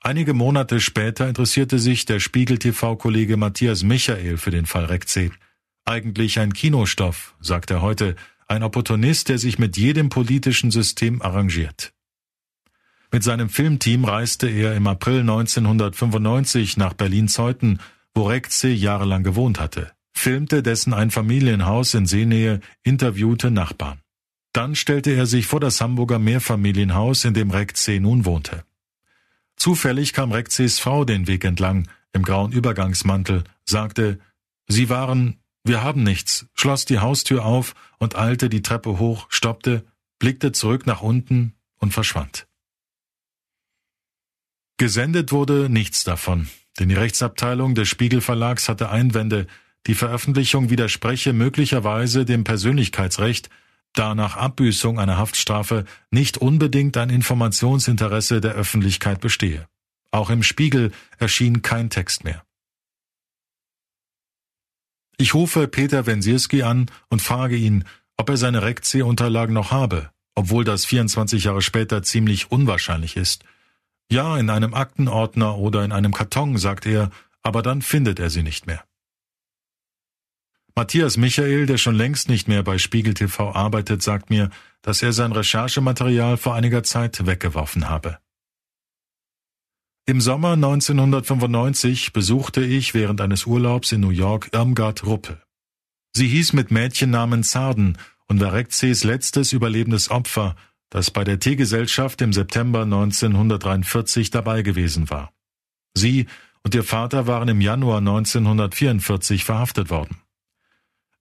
Einige 0.02 0.34
Monate 0.34 0.80
später 0.80 1.28
interessierte 1.28 1.80
sich 1.80 2.06
der 2.06 2.20
Spiegel-TV-Kollege 2.20 3.38
Matthias 3.38 3.84
Michael 3.84 4.38
für 4.38 4.52
den 4.52 4.66
Fall 4.66 4.86
Rekze. 4.86 5.32
Eigentlich 5.86 6.40
ein 6.40 6.54
Kinostoff, 6.54 7.36
sagt 7.40 7.72
er 7.72 7.82
heute, 7.82 8.16
ein 8.48 8.64
Opportunist, 8.64 9.30
der 9.30 9.38
sich 9.38 9.60
mit 9.60 9.78
jedem 9.78 10.10
politischen 10.10 10.72
System 10.72 11.22
arrangiert. 11.22 11.94
Mit 13.12 13.24
seinem 13.24 13.50
Filmteam 13.50 14.06
reiste 14.06 14.48
er 14.50 14.76
im 14.76 14.88
April 14.88 15.20
1995 15.22 16.78
nach 16.78 16.94
Berlin-Zeuthen 16.94 17.80
wo 18.14 18.28
Rekze 18.28 18.70
jahrelang 18.70 19.24
gewohnt 19.24 19.60
hatte, 19.60 19.92
filmte 20.14 20.62
dessen 20.62 20.94
Einfamilienhaus 20.94 21.94
in 21.94 22.06
Seenähe, 22.06 22.60
interviewte 22.84 23.52
Nachbarn. 23.52 24.00
Dann 24.54 24.76
stellte 24.76 25.12
er 25.12 25.26
sich 25.26 25.48
vor 25.48 25.60
das 25.60 25.82
Hamburger 25.82 26.20
Mehrfamilienhaus, 26.20 27.26
in 27.26 27.34
dem 27.34 27.50
Rekze 27.50 28.00
nun 28.00 28.26
wohnte. 28.26 28.64
Zufällig 29.56 30.14
kam 30.14 30.32
Rekzes 30.32 30.80
Frau 30.80 31.06
den 31.06 31.28
Weg 31.28 31.44
entlang, 31.44 31.88
im 32.12 32.24
grauen 32.24 32.52
Übergangsmantel, 32.52 33.44
sagte, 33.66 34.20
Sie 34.68 34.90
waren, 34.90 35.40
wir 35.64 35.82
haben 35.82 36.04
nichts, 36.04 36.46
schloss 36.54 36.86
die 36.86 37.00
Haustür 37.00 37.46
auf 37.46 37.74
und 37.98 38.16
eilte 38.18 38.50
die 38.50 38.62
Treppe 38.62 39.00
hoch, 39.00 39.28
stoppte, 39.30 39.86
blickte 40.20 40.52
zurück 40.52 40.86
nach 40.86 41.02
unten 41.02 41.54
und 41.80 41.94
verschwand. 41.94 42.48
Gesendet 44.78 45.32
wurde 45.32 45.70
nichts 45.70 46.04
davon, 46.04 46.50
denn 46.80 46.90
die 46.90 46.96
Rechtsabteilung 46.96 47.76
des 47.76 47.88
Spiegel 47.88 48.22
Verlags 48.22 48.68
hatte 48.68 48.90
Einwände, 48.90 49.48
die 49.88 49.96
Veröffentlichung 49.96 50.70
widerspreche 50.70 51.34
möglicherweise 51.34 52.26
dem 52.26 52.44
Persönlichkeitsrecht, 52.44 53.50
da 53.94 54.16
nach 54.16 54.36
Abbüßung 54.36 55.00
einer 55.00 55.18
Haftstrafe 55.18 55.86
nicht 56.10 56.38
unbedingt 56.38 56.98
ein 56.98 57.10
Informationsinteresse 57.10 58.42
der 58.42 58.54
Öffentlichkeit 58.54 59.22
bestehe. 59.22 59.68
Auch 60.12 60.30
im 60.30 60.44
Spiegel 60.44 60.92
erschien 61.20 61.62
kein 61.62 61.90
Text 61.90 62.24
mehr. 62.24 62.44
Ich 65.18 65.34
rufe 65.34 65.68
Peter 65.68 66.06
Wensierski 66.06 66.64
an 66.64 66.88
und 67.10 67.22
frage 67.22 67.56
ihn, 67.56 67.86
ob 68.18 68.30
er 68.30 68.38
seine 68.38 68.62
Rektsee-Unterlagen 68.62 69.54
noch 69.54 69.72
habe, 69.72 70.10
obwohl 70.36 70.64
das 70.64 70.86
24 70.86 71.46
Jahre 71.46 71.62
später 71.62 72.04
ziemlich 72.04 72.52
unwahrscheinlich 72.52 73.18
ist, 73.18 73.44
ja, 74.12 74.38
in 74.38 74.50
einem 74.50 74.74
Aktenordner 74.74 75.58
oder 75.58 75.84
in 75.84 75.92
einem 75.92 76.14
Karton, 76.14 76.58
sagt 76.58 76.86
er, 76.86 77.10
aber 77.42 77.62
dann 77.62 77.82
findet 77.82 78.20
er 78.20 78.30
sie 78.30 78.44
nicht 78.44 78.68
mehr. 78.68 78.84
Matthias 80.76 81.18
Michael, 81.18 81.68
der 81.68 81.78
schon 81.78 81.96
längst 81.96 82.30
nicht 82.30 82.48
mehr 82.48 82.64
bei 82.64 82.80
Spiegel 82.80 83.14
TV 83.14 83.52
arbeitet, 83.54 84.02
sagt 84.02 84.30
mir, 84.30 84.50
dass 84.82 85.04
er 85.04 85.14
sein 85.14 85.32
Recherchematerial 85.32 86.38
vor 86.38 86.56
einiger 86.56 86.84
Zeit 86.84 87.26
weggeworfen 87.26 87.90
habe. 87.90 88.18
Im 90.06 90.20
Sommer 90.20 90.54
1995 90.54 92.12
besuchte 92.12 92.62
ich 92.62 92.94
während 92.94 93.22
eines 93.22 93.46
Urlaubs 93.46 93.94
in 93.94 94.02
New 94.02 94.10
York 94.10 94.50
Irmgard 94.52 95.06
Ruppel. 95.06 95.42
Sie 96.12 96.28
hieß 96.28 96.52
mit 96.52 96.72
Mädchennamen 96.72 97.44
Zarden 97.44 97.98
und 98.28 98.42
war 98.42 98.52
Rekzes 98.52 99.06
letztes 99.06 99.54
überlebendes 99.54 100.12
Opfer 100.12 100.56
das 100.94 101.10
bei 101.10 101.24
der 101.24 101.40
Teegesellschaft 101.40 102.22
im 102.22 102.34
September 102.34 102.84
1943 102.84 104.30
dabei 104.30 104.62
gewesen 104.62 105.10
war. 105.10 105.32
Sie 105.96 106.28
und 106.62 106.76
ihr 106.76 106.84
Vater 106.84 107.26
waren 107.26 107.48
im 107.48 107.62
Januar 107.62 107.98
1944 107.98 109.44
verhaftet 109.44 109.90
worden. 109.90 110.18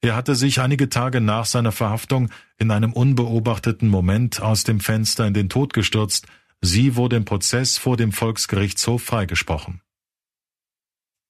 Er 0.02 0.14
hatte 0.14 0.34
sich 0.34 0.60
einige 0.60 0.90
Tage 0.90 1.22
nach 1.22 1.46
seiner 1.46 1.72
Verhaftung 1.72 2.28
in 2.58 2.70
einem 2.70 2.92
unbeobachteten 2.92 3.88
Moment 3.88 4.42
aus 4.42 4.64
dem 4.64 4.80
Fenster 4.80 5.26
in 5.26 5.32
den 5.32 5.48
Tod 5.48 5.72
gestürzt, 5.72 6.26
sie 6.62 6.96
wurde 6.96 7.16
im 7.16 7.26
Prozess 7.26 7.76
vor 7.76 7.98
dem 7.98 8.12
Volksgerichtshof 8.12 9.02
freigesprochen. 9.02 9.82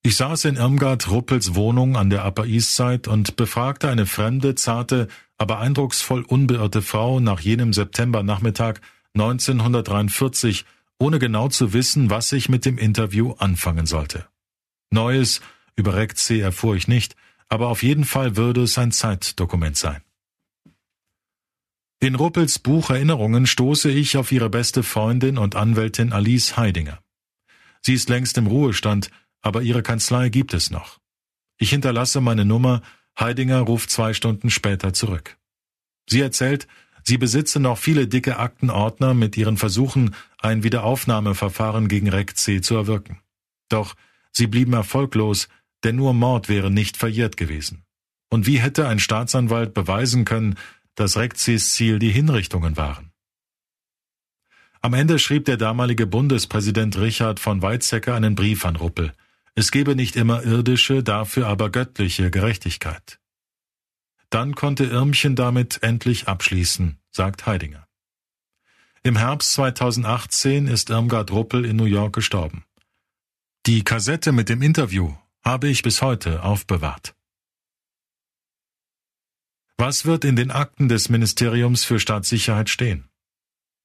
Ich 0.05 0.17
saß 0.17 0.47
in 0.47 0.57
Irmgard 0.57 1.11
Ruppels 1.11 1.55
Wohnung 1.55 1.97
an 1.97 2.11
der 2.11 2.27
Upper 2.27 2.45
East 2.45 2.77
Side 2.77 3.09
und 3.09 3.37
befragte 3.37 3.89
eine 3.89 4.05
fremde, 4.07 4.55
zarte, 4.55 5.09
aber 5.39 5.59
eindrucksvoll 5.61 6.23
unbeirrte 6.23 6.83
Frau 6.83 7.21
nach 7.21 7.41
jenem 7.41 7.73
Septembernachmittag 7.73 8.81
1943, 9.15 10.65
ohne 10.99 11.19
genau 11.19 11.49
zu 11.49 11.73
wissen, 11.73 12.11
was 12.11 12.33
ich 12.33 12.49
mit 12.49 12.65
dem 12.65 12.79
Interview 12.79 13.33
anfangen 13.39 13.87
sollte. 13.87 14.27
Neues 14.91 15.41
über 15.77 15.95
Rektsee 15.95 16.41
erfuhr 16.41 16.77
ich 16.77 16.89
nicht, 16.89 17.17
aber 17.49 17.69
auf 17.69 17.83
jeden 17.83 18.05
Fall 18.05 18.37
würde 18.37 18.63
es 18.63 18.79
ein 18.79 18.93
Zeitdokument 18.93 19.77
sein. 19.77 20.03
In 22.03 22.17
Ruppels 22.17 22.59
Buch 22.59 22.91
Erinnerungen 22.91 23.47
stoße 23.47 23.89
ich 23.89 24.17
auf 24.17 24.33
ihre 24.33 24.51
beste 24.51 24.83
Freundin 24.83 25.39
und 25.39 25.55
Anwältin 25.55 26.13
Alice 26.13 26.57
Heidinger. 26.57 26.99
Sie 27.81 27.95
ist 27.95 28.09
längst 28.09 28.37
im 28.39 28.49
Ruhestand, 28.49 29.09
aber 29.41 29.63
ihre 29.63 29.85
Kanzlei 29.85 30.29
gibt 30.29 30.53
es 30.53 30.73
noch. 30.73 30.99
Ich 31.59 31.71
hinterlasse 31.71 32.21
meine 32.21 32.45
Nummer 32.45 32.83
Heidinger 33.17 33.61
ruft 33.61 33.89
zwei 33.91 34.15
Stunden 34.15 34.51
später 34.51 34.93
zurück. 34.93 35.39
Sie 36.11 36.21
erzählt, 36.21 36.67
sie 37.05 37.19
besitze 37.19 37.61
noch 37.61 37.79
viele 37.79 38.09
dicke 38.09 38.37
Aktenordner 38.37 39.15
mit 39.15 39.37
ihren 39.37 39.57
Versuchen, 39.57 40.17
ein 40.39 40.65
Wiederaufnahmeverfahren 40.65 41.87
gegen 41.87 42.09
Rec 42.09 42.37
C 42.37 42.61
zu 42.61 42.75
erwirken. 42.75 43.21
Doch 43.69 43.95
sie 44.33 44.49
blieben 44.49 44.73
erfolglos, 44.73 45.49
denn 45.85 45.95
nur 45.95 46.15
Mord 46.15 46.49
wäre 46.49 46.73
nicht 46.73 46.97
verjährt 46.97 47.37
gewesen. 47.37 47.85
Und 48.29 48.49
wie 48.49 48.59
hätte 48.59 48.89
ein 48.89 48.99
Staatsanwalt 48.99 49.73
beweisen 49.73 50.25
können, 50.25 50.57
dass 50.95 51.17
Rec 51.17 51.35
Cs 51.35 51.73
Ziel 51.73 51.99
die 51.99 52.11
Hinrichtungen 52.11 52.77
waren? 52.77 53.13
Am 54.81 54.95
Ende 54.95 55.19
schrieb 55.19 55.45
der 55.45 55.57
damalige 55.57 56.07
Bundespräsident 56.07 56.99
Richard 56.99 57.39
von 57.39 57.63
Weizsäcker 57.63 58.15
einen 58.15 58.35
Brief 58.35 58.65
an 58.65 58.77
Ruppel. 58.77 59.13
Es 59.55 59.71
gebe 59.71 59.95
nicht 59.95 60.17
immer 60.17 60.43
irdische, 60.43 61.05
dafür 61.05 61.47
aber 61.47 61.71
göttliche 61.71 62.31
Gerechtigkeit. 62.31 63.21
Dann 64.31 64.55
konnte 64.55 64.85
Irmchen 64.85 65.37
damit 65.37 65.83
endlich 65.83 66.27
abschließen, 66.27 66.99
sagt 67.11 67.47
Heidinger. 67.47 67.87
Im 69.05 69.17
Herbst 69.17 69.53
2018 69.53 70.67
ist 70.67 70.91
Irmgard 70.91 71.31
Ruppel 71.31 71.65
in 71.65 71.77
New 71.77 71.85
York 71.85 72.15
gestorben. 72.15 72.65
Die 73.67 73.85
Kassette 73.85 74.33
mit 74.33 74.49
dem 74.49 74.63
Interview 74.63 75.15
habe 75.45 75.69
ich 75.69 75.83
bis 75.83 76.03
heute 76.03 76.43
aufbewahrt. 76.43 77.15
Was 79.85 80.05
wird 80.05 80.25
in 80.25 80.37
den 80.37 80.53
Akten 80.53 80.89
des 80.89 81.09
Ministeriums 81.09 81.83
für 81.83 81.99
Staatssicherheit 81.99 82.71
stehen? 82.71 83.09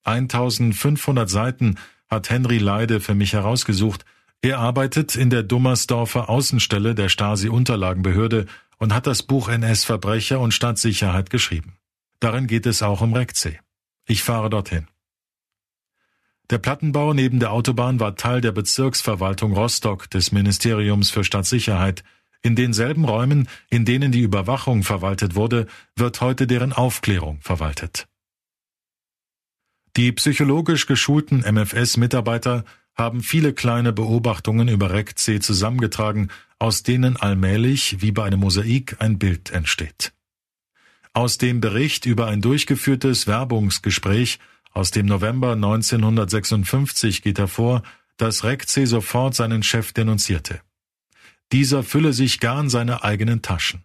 1500 0.03 1.27
Seiten 1.27 1.79
hat 2.07 2.29
Henry 2.29 2.59
Leide 2.59 2.99
für 2.99 3.15
mich 3.15 3.33
herausgesucht, 3.33 4.05
er 4.43 4.59
arbeitet 4.59 5.15
in 5.15 5.31
der 5.31 5.41
Dummersdorfer 5.41 6.29
Außenstelle 6.29 6.93
der 6.93 7.09
Stasi-Unterlagenbehörde 7.09 8.45
und 8.77 8.93
hat 8.93 9.07
das 9.07 9.23
Buch 9.23 9.49
NS-Verbrecher 9.49 10.39
und 10.39 10.53
Staatssicherheit 10.53 11.31
geschrieben. 11.31 11.79
Darin 12.19 12.45
geht 12.45 12.67
es 12.67 12.83
auch 12.83 13.01
um 13.01 13.15
Rektsee. 13.15 13.59
Ich 14.05 14.21
fahre 14.21 14.51
dorthin. 14.51 14.85
Der 16.51 16.59
Plattenbau 16.59 17.15
neben 17.15 17.39
der 17.39 17.51
Autobahn 17.51 17.99
war 17.99 18.15
Teil 18.15 18.41
der 18.41 18.51
Bezirksverwaltung 18.51 19.53
Rostock 19.53 20.11
des 20.11 20.31
Ministeriums 20.31 21.09
für 21.09 21.23
Staatssicherheit. 21.23 22.03
In 22.47 22.55
denselben 22.55 23.03
Räumen, 23.03 23.49
in 23.69 23.83
denen 23.83 24.13
die 24.13 24.21
Überwachung 24.21 24.83
verwaltet 24.83 25.35
wurde, 25.35 25.67
wird 25.97 26.21
heute 26.21 26.47
deren 26.47 26.71
Aufklärung 26.71 27.41
verwaltet. 27.41 28.07
Die 29.97 30.13
psychologisch 30.13 30.85
geschulten 30.85 31.39
MFS-Mitarbeiter 31.39 32.63
haben 32.95 33.21
viele 33.21 33.51
kleine 33.51 33.91
Beobachtungen 33.91 34.69
über 34.69 34.91
REC-C 34.93 35.41
zusammengetragen, 35.41 36.29
aus 36.57 36.83
denen 36.83 37.17
allmählich, 37.17 37.97
wie 37.99 38.13
bei 38.13 38.23
einem 38.23 38.39
Mosaik, 38.39 38.95
ein 38.99 39.19
Bild 39.19 39.51
entsteht. 39.51 40.13
Aus 41.11 41.37
dem 41.37 41.59
Bericht 41.59 42.05
über 42.05 42.27
ein 42.27 42.39
durchgeführtes 42.39 43.27
Werbungsgespräch 43.27 44.39
aus 44.71 44.91
dem 44.91 45.05
November 45.05 45.51
1956 45.51 47.23
geht 47.23 47.39
hervor, 47.39 47.83
dass 48.15 48.45
REC-C 48.45 48.85
sofort 48.85 49.35
seinen 49.35 49.63
Chef 49.63 49.91
denunzierte. 49.91 50.61
Dieser 51.51 51.83
fülle 51.83 52.13
sich 52.13 52.39
gar 52.39 52.59
in 52.59 52.69
seine 52.69 53.03
eigenen 53.03 53.41
Taschen. 53.41 53.83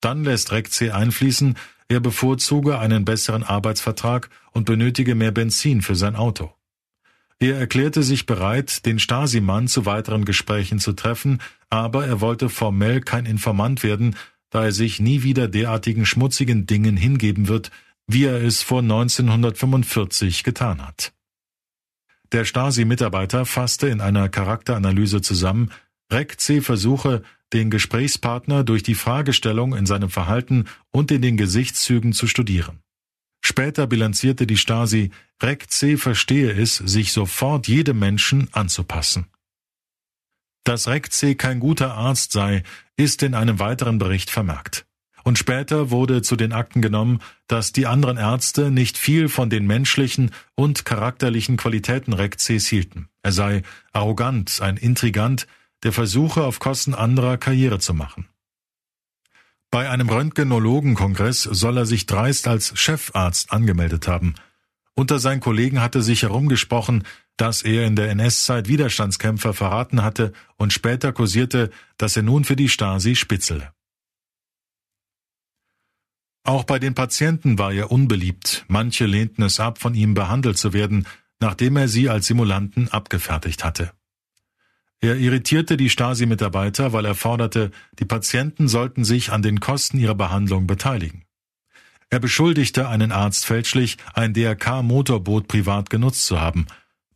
Dann 0.00 0.24
lässt 0.24 0.52
Rekce 0.52 0.94
einfließen, 0.94 1.56
er 1.88 2.00
bevorzuge 2.00 2.78
einen 2.78 3.04
besseren 3.04 3.42
Arbeitsvertrag 3.42 4.30
und 4.52 4.64
benötige 4.64 5.14
mehr 5.14 5.32
Benzin 5.32 5.82
für 5.82 5.94
sein 5.94 6.16
Auto. 6.16 6.52
Er 7.38 7.58
erklärte 7.58 8.02
sich 8.02 8.24
bereit, 8.24 8.86
den 8.86 8.98
Stasi-Mann 8.98 9.68
zu 9.68 9.84
weiteren 9.84 10.24
Gesprächen 10.24 10.78
zu 10.78 10.92
treffen, 10.92 11.40
aber 11.70 12.06
er 12.06 12.20
wollte 12.20 12.48
formell 12.48 13.00
kein 13.00 13.26
Informant 13.26 13.82
werden, 13.82 14.16
da 14.50 14.64
er 14.64 14.72
sich 14.72 15.00
nie 15.00 15.22
wieder 15.22 15.48
derartigen 15.48 16.06
schmutzigen 16.06 16.66
Dingen 16.66 16.96
hingeben 16.96 17.48
wird, 17.48 17.70
wie 18.06 18.24
er 18.24 18.42
es 18.42 18.62
vor 18.62 18.80
1945 18.80 20.44
getan 20.44 20.86
hat. 20.86 21.12
Der 22.30 22.44
Stasi-Mitarbeiter 22.44 23.44
fasste 23.44 23.88
in 23.88 24.00
einer 24.00 24.28
Charakteranalyse 24.28 25.20
zusammen, 25.20 25.70
C 26.36 26.60
versuche, 26.60 27.22
den 27.52 27.70
Gesprächspartner 27.70 28.64
durch 28.64 28.82
die 28.82 28.94
Fragestellung 28.94 29.74
in 29.74 29.86
seinem 29.86 30.10
Verhalten 30.10 30.66
und 30.90 31.10
in 31.10 31.22
den 31.22 31.36
Gesichtszügen 31.36 32.12
zu 32.12 32.26
studieren. 32.26 32.80
Später 33.44 33.86
bilanzierte 33.86 34.46
die 34.46 34.56
Stasi, 34.56 35.10
C 35.66 35.96
verstehe 35.96 36.52
es, 36.52 36.76
sich 36.76 37.12
sofort 37.12 37.66
jedem 37.66 37.98
Menschen 37.98 38.48
anzupassen. 38.52 39.26
Dass 40.64 40.88
C 41.10 41.34
kein 41.34 41.58
guter 41.58 41.94
Arzt 41.94 42.32
sei, 42.32 42.62
ist 42.96 43.22
in 43.22 43.34
einem 43.34 43.58
weiteren 43.58 43.98
Bericht 43.98 44.30
vermerkt. 44.30 44.86
Und 45.24 45.38
später 45.38 45.90
wurde 45.90 46.22
zu 46.22 46.36
den 46.36 46.52
Akten 46.52 46.82
genommen, 46.82 47.20
dass 47.46 47.72
die 47.72 47.86
anderen 47.86 48.16
Ärzte 48.16 48.70
nicht 48.70 48.98
viel 48.98 49.28
von 49.28 49.50
den 49.50 49.66
menschlichen 49.66 50.30
und 50.54 50.84
charakterlichen 50.84 51.56
Qualitäten 51.56 52.12
Rec 52.12 52.38
Cs 52.38 52.66
hielten. 52.66 53.08
Er 53.22 53.32
sei 53.32 53.62
arrogant, 53.92 54.60
ein 54.60 54.76
Intrigant, 54.76 55.46
der 55.82 55.92
Versuche 55.92 56.44
auf 56.44 56.58
Kosten 56.58 56.94
anderer 56.94 57.38
Karriere 57.38 57.78
zu 57.78 57.94
machen. 57.94 58.28
Bei 59.70 59.88
einem 59.88 60.08
Röntgenologenkongress 60.08 61.42
soll 61.44 61.78
er 61.78 61.86
sich 61.86 62.06
dreist 62.06 62.46
als 62.46 62.78
Chefarzt 62.78 63.52
angemeldet 63.52 64.06
haben. 64.06 64.34
Unter 64.94 65.18
seinen 65.18 65.40
Kollegen 65.40 65.80
hatte 65.80 66.02
sich 66.02 66.22
herumgesprochen, 66.22 67.04
dass 67.38 67.62
er 67.62 67.86
in 67.86 67.96
der 67.96 68.10
NS-Zeit 68.10 68.68
Widerstandskämpfer 68.68 69.54
verraten 69.54 70.02
hatte 70.02 70.34
und 70.56 70.74
später 70.74 71.12
kursierte, 71.12 71.70
dass 71.96 72.16
er 72.16 72.22
nun 72.22 72.44
für 72.44 72.56
die 72.56 72.68
Stasi 72.68 73.16
spitzele. 73.16 73.72
Auch 76.44 76.64
bei 76.64 76.78
den 76.78 76.94
Patienten 76.94 77.58
war 77.58 77.72
er 77.72 77.90
unbeliebt, 77.90 78.64
manche 78.68 79.06
lehnten 79.06 79.42
es 79.42 79.58
ab, 79.58 79.78
von 79.78 79.94
ihm 79.94 80.12
behandelt 80.12 80.58
zu 80.58 80.72
werden, 80.72 81.06
nachdem 81.40 81.76
er 81.76 81.88
sie 81.88 82.10
als 82.10 82.26
Simulanten 82.26 82.88
abgefertigt 82.88 83.64
hatte. 83.64 83.92
Er 85.02 85.16
irritierte 85.16 85.76
die 85.76 85.90
Stasi-Mitarbeiter, 85.90 86.92
weil 86.92 87.04
er 87.04 87.16
forderte, 87.16 87.72
die 87.98 88.04
Patienten 88.04 88.68
sollten 88.68 89.04
sich 89.04 89.32
an 89.32 89.42
den 89.42 89.58
Kosten 89.58 89.98
ihrer 89.98 90.14
Behandlung 90.14 90.68
beteiligen. 90.68 91.24
Er 92.08 92.20
beschuldigte 92.20 92.88
einen 92.88 93.10
Arzt 93.10 93.44
fälschlich, 93.44 93.96
ein 94.14 94.32
DRK-Motorboot 94.32 95.48
privat 95.48 95.90
genutzt 95.90 96.24
zu 96.24 96.40
haben. 96.40 96.66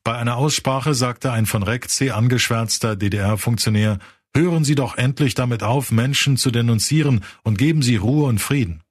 Bei 0.02 0.16
einer 0.16 0.36
Aussprache 0.36 0.94
sagte 0.94 1.30
ein 1.30 1.46
von 1.46 1.62
RECC 1.62 2.10
angeschwärzter 2.10 2.96
DDR-Funktionär, 2.96 3.98
Hören 4.34 4.64
Sie 4.64 4.74
doch 4.74 4.98
endlich 4.98 5.34
damit 5.34 5.62
auf, 5.62 5.90
Menschen 5.90 6.36
zu 6.36 6.50
denunzieren 6.50 7.24
und 7.42 7.56
geben 7.56 7.80
Sie 7.80 7.96
Ruhe 7.96 8.26
und 8.26 8.38
Frieden. 8.38 8.82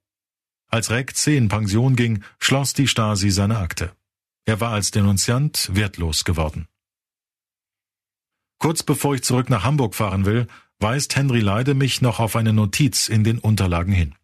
Als 0.68 0.90
RECC 0.90 1.36
in 1.36 1.48
Pension 1.48 1.94
ging, 1.94 2.24
schloss 2.40 2.72
die 2.72 2.88
Stasi 2.88 3.30
seine 3.30 3.58
Akte. 3.58 3.92
Er 4.44 4.60
war 4.60 4.72
als 4.72 4.90
Denunziant 4.90 5.70
wertlos 5.72 6.24
geworden. 6.24 6.66
Kurz 8.58 8.82
bevor 8.82 9.14
ich 9.14 9.22
zurück 9.22 9.50
nach 9.50 9.64
Hamburg 9.64 9.94
fahren 9.94 10.24
will, 10.24 10.46
weist 10.78 11.16
Henry 11.16 11.40
Leide 11.40 11.74
mich 11.74 12.02
noch 12.02 12.20
auf 12.20 12.36
eine 12.36 12.52
Notiz 12.52 13.08
in 13.08 13.24
den 13.24 13.38
Unterlagen 13.38 13.92
hin. 13.92 14.14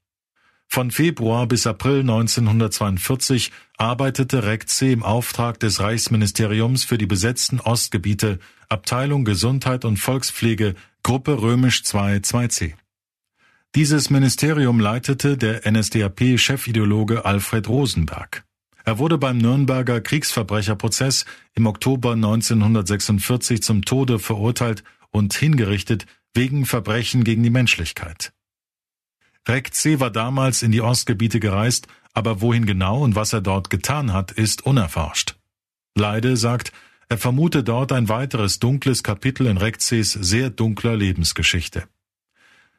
Von 0.69 0.91
Februar 0.91 1.47
bis 1.47 1.67
April 1.67 2.01
1942 2.01 3.53
arbeitete 3.77 4.43
RECC 4.45 4.93
im 4.93 5.03
Auftrag 5.03 5.61
des 5.61 5.81
Reichsministeriums 5.81 6.85
für 6.85 6.97
die 6.97 7.07
besetzten 7.07 7.61
Ostgebiete, 7.61 8.39
Abteilung 8.71 9.27
Gesundheit 9.27 9.85
und 9.85 9.99
Volkspflege, 9.99 10.75
Gruppe 11.03 11.43
Römisch 11.43 11.85
2 11.85 12.17
2c. 12.19 12.73
Dieses 13.75 14.09
Ministerium 14.09 14.81
leitete 14.81 15.37
der 15.37 15.67
NSDAP-Chefideologe 15.71 17.27
Alfred 17.27 17.69
Rosenberg. 17.69 18.45
Er 18.85 18.99
wurde 18.99 19.19
beim 19.19 19.39
Nürnberger 19.39 20.01
Kriegsverbrecherprozess 20.01 21.25
im 21.55 21.67
Oktober 21.67 22.13
1946 22.13 23.63
zum 23.63 23.85
Tode 23.85 24.19
verurteilt 24.19 24.83
und 25.11 25.35
hingerichtet 25.35 26.07
wegen 26.35 26.67
Verbrechen 26.67 27.25
gegen 27.25 27.43
die 27.43 27.51
Menschlichkeit. 27.51 28.33
Rekce 29.47 30.01
war 30.01 30.11
damals 30.11 30.63
in 30.63 30.73
die 30.73 30.81
Ostgebiete 30.81 31.41
gereist, 31.41 31.89
aber 32.13 32.41
wohin 32.41 32.67
genau 32.67 33.03
und 33.03 33.15
was 33.15 33.33
er 33.33 33.41
dort 33.41 33.71
getan 33.71 34.13
hat, 34.13 34.31
ist 34.33 34.65
unerforscht. 34.65 35.37
Leide 35.95 36.37
sagt, 36.37 36.73
er 37.09 37.19
vermute 37.19 37.63
dort 37.63 37.93
ein 37.93 38.09
weiteres 38.09 38.59
dunkles 38.59 39.03
Kapitel 39.03 39.47
in 39.47 39.59
Rekces 39.59 40.13
sehr 40.13 40.51
dunkler 40.51 40.97
Lebensgeschichte. 40.97 41.85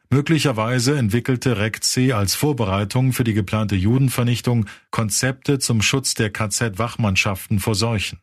Möglicherweise 0.10 0.98
entwickelte 0.98 1.58
REC 1.58 2.14
als 2.14 2.36
Vorbereitung 2.36 3.14
für 3.14 3.24
die 3.24 3.34
geplante 3.34 3.76
Judenvernichtung 3.76 4.68
Konzepte 4.92 5.60
zum 5.60 5.82
Schutz 5.82 6.14
der 6.14 6.30
KZ-Wachmannschaften 6.30 7.60
vor 7.60 7.76
Seuchen. 7.76 8.20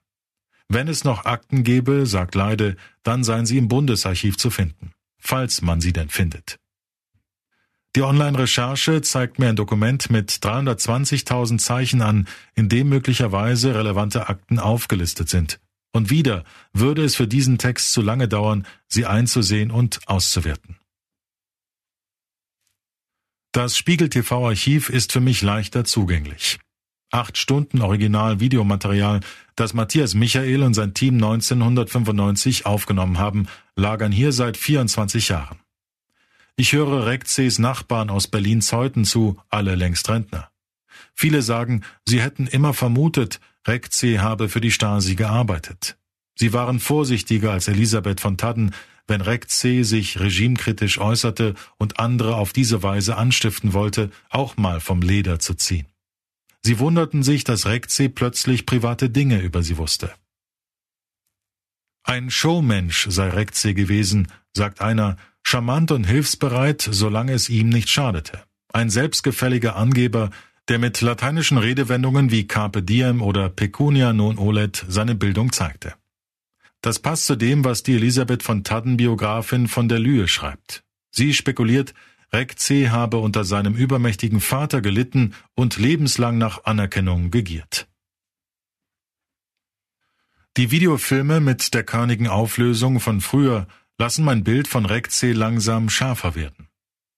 Wenn 0.69 0.87
es 0.87 1.03
noch 1.03 1.25
Akten 1.25 1.65
gäbe, 1.65 2.07
sagt 2.07 2.37
Leide, 2.37 2.77
dann 3.03 3.25
seien 3.25 3.45
sie 3.45 3.59
im 3.59 3.67
Bundesarchiv 3.67 4.37
zu 4.37 4.51
finden, 4.51 4.93
falls 5.19 5.63
man 5.63 5.81
sie 5.81 5.93
denn 5.93 6.09
findet. 6.09 6.61
Die 7.97 8.03
Online-Recherche 8.03 9.03
zeigt 9.03 9.41
mir 9.41 9.49
ein 9.49 9.57
Dokument 9.57 10.11
mit 10.11 10.31
320.000 10.31 11.59
Zeichen 11.59 12.03
an, 12.03 12.29
in 12.55 12.69
dem 12.69 12.89
möglicherweise 12.89 13.75
relevante 13.75 14.29
Akten 14.29 14.61
aufgelistet 14.61 15.29
sind. 15.29 15.59
Und 15.93 16.09
wieder 16.09 16.45
würde 16.73 17.03
es 17.03 17.17
für 17.17 17.27
diesen 17.27 17.59
Text 17.59 17.93
zu 17.93 18.01
lange 18.01 18.29
dauern, 18.29 18.65
sie 18.87 19.07
einzusehen 19.07 19.73
und 19.73 19.99
auszuwerten. 20.07 20.77
Das 23.53 23.77
Spiegel 23.77 24.09
TV 24.09 24.47
Archiv 24.47 24.91
ist 24.91 25.13
für 25.13 25.19
mich 25.19 25.43
leichter 25.43 25.85
zugänglich. 25.85 26.61
Acht 27.11 27.37
Stunden 27.37 27.83
Original-Videomaterial, 27.83 29.21
das 29.57 29.75
Matthias 29.75 30.15
Michael 30.15 30.63
und 30.63 30.75
sein 30.75 30.95
Team 30.95 31.15
1995 31.15 32.65
aufgenommen 32.65 33.19
haben, 33.19 33.49
lagern 33.75 34.13
hier 34.13 34.31
seit 34.31 34.57
24 34.57 35.31
Jahren. 35.31 35.59
Ich 36.55 36.75
höre 36.75 37.07
Rekces 37.07 37.59
Nachbarn 37.59 38.09
aus 38.09 38.29
Berlin-Zeuthen 38.29 39.05
zu, 39.05 39.37
alle 39.49 39.75
längst 39.75 40.09
Rentner. 40.09 40.53
Viele 41.13 41.43
sagen, 41.43 41.83
sie 42.07 42.21
hätten 42.21 42.47
immer 42.47 42.73
vermutet, 42.73 43.41
Rekce 43.67 44.21
habe 44.21 44.49
für 44.49 44.61
die 44.61 44.71
Stasi 44.71 45.17
gearbeitet. 45.17 45.99
Sie 46.37 46.53
waren 46.53 46.79
vorsichtiger 46.79 47.51
als 47.51 47.67
Elisabeth 47.67 48.21
von 48.21 48.37
Tadden, 48.37 48.73
wenn 49.11 49.21
Rekce 49.21 49.85
sich 49.85 50.19
regimekritisch 50.19 50.99
äußerte 50.99 51.55
und 51.77 51.99
andere 52.01 52.37
auf 52.37 52.53
diese 52.55 52.83
Weise 52.83 53.17
anstiften 53.17 53.75
wollte, 53.75 54.11
auch 54.31 54.57
mal 54.57 54.81
vom 54.81 55.03
Leder 55.03 55.39
zu 55.39 55.55
ziehen. 55.55 55.87
Sie 56.63 56.79
wunderten 56.79 57.23
sich, 57.23 57.45
dass 57.45 57.67
Rekce 57.67 58.09
plötzlich 58.09 58.65
private 58.65 59.11
Dinge 59.11 59.41
über 59.41 59.63
sie 59.63 59.77
wusste. 59.77 60.13
Ein 62.03 62.31
Showmensch 62.31 63.09
sei 63.11 63.29
Rekce 63.29 63.75
gewesen, 63.75 64.29
sagt 64.55 64.81
einer, 64.81 65.17
charmant 65.43 65.91
und 65.91 66.05
hilfsbereit, 66.05 66.89
solange 66.91 67.33
es 67.33 67.49
ihm 67.49 67.69
nicht 67.69 67.89
schadete. 67.89 68.43
Ein 68.73 68.91
selbstgefälliger 68.91 69.77
Angeber, 69.77 70.31
der 70.69 70.79
mit 70.79 71.01
lateinischen 71.01 71.59
Redewendungen 71.59 72.31
wie 72.31 72.47
Carpe 72.47 72.83
Diem 72.83 73.23
oder 73.23 73.49
Pecunia 73.49 74.13
non 74.13 74.39
olet 74.39 74.85
seine 74.89 75.15
Bildung 75.15 75.53
zeigte. 75.53 75.95
Das 76.81 76.99
passt 76.99 77.27
zu 77.27 77.37
dem, 77.37 77.65
was 77.65 77.83
die 77.83 77.95
Elisabeth 77.95 78.43
von 78.43 78.65
Tadden 78.65 78.97
Biografin 78.97 79.69
von 79.69 79.89
der 79.89 79.99
Lühe 79.99 80.29
schreibt. 80.29 80.83
Sie 81.11 81.35
spekuliert, 81.35 81.93
C. 82.57 82.89
habe 82.89 83.19
unter 83.19 83.45
seinem 83.45 83.75
übermächtigen 83.75 84.41
Vater 84.41 84.81
gelitten 84.81 85.35
und 85.55 85.77
lebenslang 85.77 86.39
nach 86.39 86.65
Anerkennung 86.65 87.31
gegiert. 87.31 87.89
Die 90.57 90.71
Videofilme 90.71 91.41
mit 91.41 91.75
der 91.75 91.85
körnigen 91.85 92.29
Auflösung 92.29 93.01
von 93.01 93.21
früher 93.21 93.67
lassen 93.99 94.25
mein 94.25 94.45
Bild 94.45 94.69
von 94.69 94.89
C. 95.09 95.33
langsam 95.33 95.91
schärfer 95.91 96.35
werden. 96.35 96.69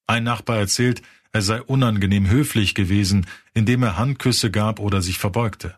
Ein 0.07 0.25
Nachbar 0.25 0.59
erzählt, 0.59 1.03
er 1.31 1.43
sei 1.43 1.63
unangenehm 1.63 2.29
höflich 2.29 2.75
gewesen, 2.75 3.27
indem 3.55 3.83
er 3.83 3.97
Handküsse 3.97 4.51
gab 4.51 4.81
oder 4.81 5.01
sich 5.01 5.19
verbeugte. 5.19 5.77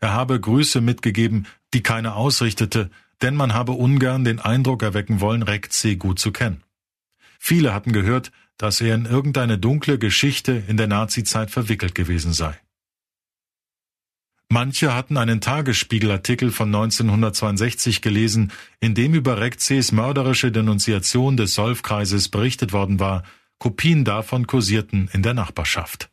Er 0.00 0.12
habe 0.12 0.40
Grüße 0.40 0.80
mitgegeben, 0.80 1.46
die 1.74 1.82
keiner 1.82 2.16
ausrichtete, 2.16 2.90
denn 3.22 3.34
man 3.34 3.54
habe 3.54 3.72
ungern 3.72 4.24
den 4.24 4.40
Eindruck 4.40 4.82
erwecken 4.82 5.20
wollen, 5.20 5.42
Rekce 5.42 5.96
gut 5.96 6.18
zu 6.18 6.32
kennen. 6.32 6.62
Viele 7.38 7.72
hatten 7.72 7.92
gehört, 7.92 8.32
dass 8.56 8.80
er 8.80 8.94
in 8.94 9.06
irgendeine 9.06 9.58
dunkle 9.58 9.98
Geschichte 9.98 10.62
in 10.68 10.76
der 10.76 10.86
Nazizeit 10.86 11.50
verwickelt 11.50 11.94
gewesen 11.94 12.32
sei. 12.32 12.58
Manche 14.52 14.94
hatten 14.94 15.16
einen 15.16 15.40
Tagesspiegelartikel 15.40 16.50
von 16.50 16.68
1962 16.68 18.02
gelesen, 18.02 18.52
in 18.80 18.94
dem 18.94 19.14
über 19.14 19.40
Rekces 19.40 19.92
mörderische 19.92 20.50
Denunziation 20.50 21.36
des 21.36 21.54
Solfkreises 21.54 22.28
berichtet 22.28 22.72
worden 22.72 22.98
war, 22.98 23.22
Kopien 23.58 24.04
davon 24.04 24.48
kursierten 24.48 25.08
in 25.12 25.22
der 25.22 25.34
Nachbarschaft. 25.34 26.10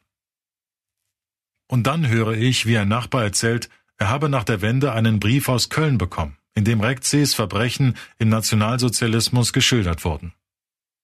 Und 1.67 1.88
dann 1.88 2.08
höre 2.08 2.34
ich, 2.34 2.67
wie 2.67 2.78
ein 2.78 2.88
Nachbar 2.88 3.24
erzählt, 3.24 3.70
er 3.98 4.10
habe 4.10 4.30
nach 4.30 4.43
der 4.43 4.62
Wende 4.62 4.93
einen 4.93 5.20
Brief 5.20 5.50
aus 5.50 5.70
Köln 5.70 5.98
bekommen, 5.98 6.38
in 6.58 6.65
dem 6.65 6.82
Rekzes 6.82 7.36
Verbrechen 7.36 7.96
im 8.17 8.30
Nationalsozialismus 8.30 9.54
geschildert 9.54 10.04
wurden. 10.04 10.34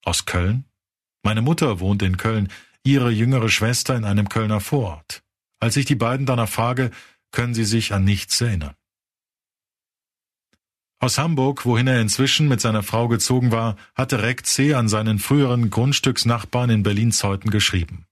Aus 0.04 0.26
Köln? 0.26 0.66
Meine 1.22 1.44
Mutter 1.44 1.80
wohnt 1.80 2.02
in 2.02 2.18
Köln, 2.18 2.50
ihre 2.84 3.12
jüngere 3.12 3.50
Schwester 3.50 3.96
in 3.96 4.04
einem 4.04 4.30
Kölner 4.30 4.62
Vorort. 4.62 5.22
Als 5.60 5.78
ich 5.78 5.86
die 5.86 5.94
beiden 5.94 6.26
danach 6.26 6.50
frage, 6.50 6.90
können 7.30 7.54
sie 7.54 7.66
sich 7.66 7.94
an 7.94 8.04
nichts 8.04 8.42
erinnern. 8.42 8.74
Aus 11.00 11.20
Hamburg, 11.20 11.68
wohin 11.68 11.86
er 11.86 12.02
inzwischen 12.02 12.48
mit 12.48 12.60
seiner 12.60 12.82
Frau 12.82 13.08
gezogen 13.08 13.52
war, 13.52 13.76
hatte 13.94 14.24
Reck 14.24 14.48
C. 14.48 14.74
an 14.74 14.90
seinen 14.90 15.20
früheren 15.20 15.70
Grundstücksnachbarn 15.70 16.72
in 16.72 16.82
Berlin-Zeuthen 16.82 17.52
geschrieben. 17.52 18.08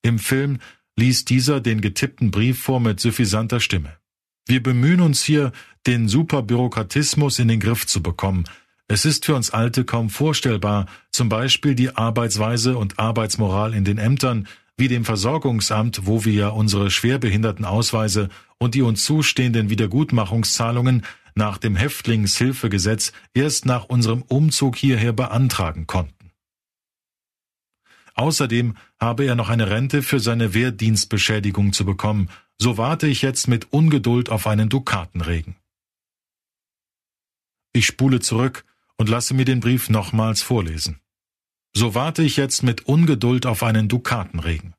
Im 0.00 0.18
Film 0.18 0.58
liest 0.96 1.28
dieser 1.28 1.60
den 1.60 1.82
getippten 1.82 2.30
Brief 2.30 2.62
vor 2.62 2.80
mit 2.80 2.98
suffisanter 2.98 3.60
Stimme. 3.60 3.98
Wir 4.46 4.62
bemühen 4.62 5.00
uns 5.00 5.22
hier, 5.22 5.52
den 5.86 6.08
Superbürokratismus 6.08 7.38
in 7.38 7.48
den 7.48 7.60
Griff 7.60 7.86
zu 7.86 8.02
bekommen. 8.02 8.44
Es 8.88 9.04
ist 9.04 9.24
für 9.24 9.34
uns 9.34 9.50
Alte 9.50 9.84
kaum 9.84 10.10
vorstellbar, 10.10 10.86
zum 11.10 11.28
Beispiel 11.28 11.74
die 11.74 11.96
Arbeitsweise 11.96 12.76
und 12.76 12.98
Arbeitsmoral 12.98 13.74
in 13.74 13.84
den 13.84 13.98
Ämtern, 13.98 14.46
wie 14.76 14.88
dem 14.88 15.04
Versorgungsamt, 15.04 16.06
wo 16.06 16.24
wir 16.24 16.32
ja 16.32 16.48
unsere 16.48 16.90
Schwerbehindertenausweise 16.90 18.28
und 18.58 18.74
die 18.74 18.82
uns 18.82 19.04
zustehenden 19.04 19.70
Wiedergutmachungszahlungen 19.70 21.04
nach 21.34 21.58
dem 21.58 21.76
Häftlingshilfegesetz 21.76 23.12
erst 23.34 23.66
nach 23.66 23.84
unserem 23.84 24.22
Umzug 24.22 24.76
hierher 24.76 25.12
beantragen 25.12 25.86
konnten. 25.86 26.32
Außerdem 28.14 28.76
habe 29.00 29.24
er 29.24 29.34
noch 29.34 29.48
eine 29.48 29.70
Rente 29.70 30.02
für 30.02 30.20
seine 30.20 30.52
Wehrdienstbeschädigung 30.52 31.72
zu 31.72 31.84
bekommen, 31.84 32.28
so 32.58 32.76
warte 32.76 33.06
ich 33.06 33.22
jetzt 33.22 33.48
mit 33.48 33.72
Ungeduld 33.72 34.28
auf 34.28 34.46
einen 34.46 34.68
Dukatenregen. 34.68 35.56
Ich 37.72 37.86
spule 37.86 38.20
zurück 38.20 38.64
und 38.96 39.08
lasse 39.08 39.34
mir 39.34 39.44
den 39.44 39.60
Brief 39.60 39.88
nochmals 39.88 40.42
vorlesen. 40.42 41.00
So 41.74 41.94
warte 41.94 42.22
ich 42.22 42.36
jetzt 42.36 42.62
mit 42.62 42.82
Ungeduld 42.82 43.46
auf 43.46 43.62
einen 43.62 43.88
Dukatenregen. 43.88 44.74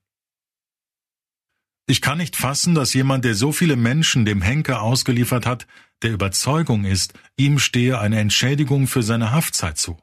Ich 1.85 2.01
kann 2.01 2.19
nicht 2.19 2.35
fassen, 2.35 2.75
dass 2.75 2.93
jemand, 2.93 3.25
der 3.25 3.35
so 3.35 3.51
viele 3.51 3.75
Menschen 3.75 4.25
dem 4.25 4.41
Henker 4.41 4.81
ausgeliefert 4.81 5.45
hat, 5.45 5.67
der 6.01 6.11
Überzeugung 6.11 6.85
ist, 6.85 7.13
ihm 7.35 7.59
stehe 7.59 7.99
eine 7.99 8.19
Entschädigung 8.19 8.87
für 8.87 9.03
seine 9.03 9.31
Haftzeit 9.31 9.77
zu. 9.77 9.97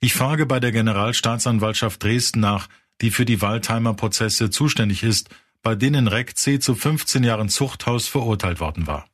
Ich 0.00 0.12
frage 0.12 0.44
bei 0.44 0.60
der 0.60 0.72
Generalstaatsanwaltschaft 0.72 2.02
Dresden 2.02 2.40
nach, 2.40 2.68
die 3.00 3.10
für 3.10 3.24
die 3.24 3.40
Waldheimer 3.40 3.94
Prozesse 3.94 4.50
zuständig 4.50 5.02
ist, 5.02 5.30
bei 5.62 5.74
denen 5.74 6.06
Reck 6.06 6.36
C. 6.36 6.58
zu 6.58 6.74
15 6.74 7.24
Jahren 7.24 7.48
Zuchthaus 7.48 8.06
verurteilt 8.06 8.60
worden 8.60 8.86
war. 8.86 9.08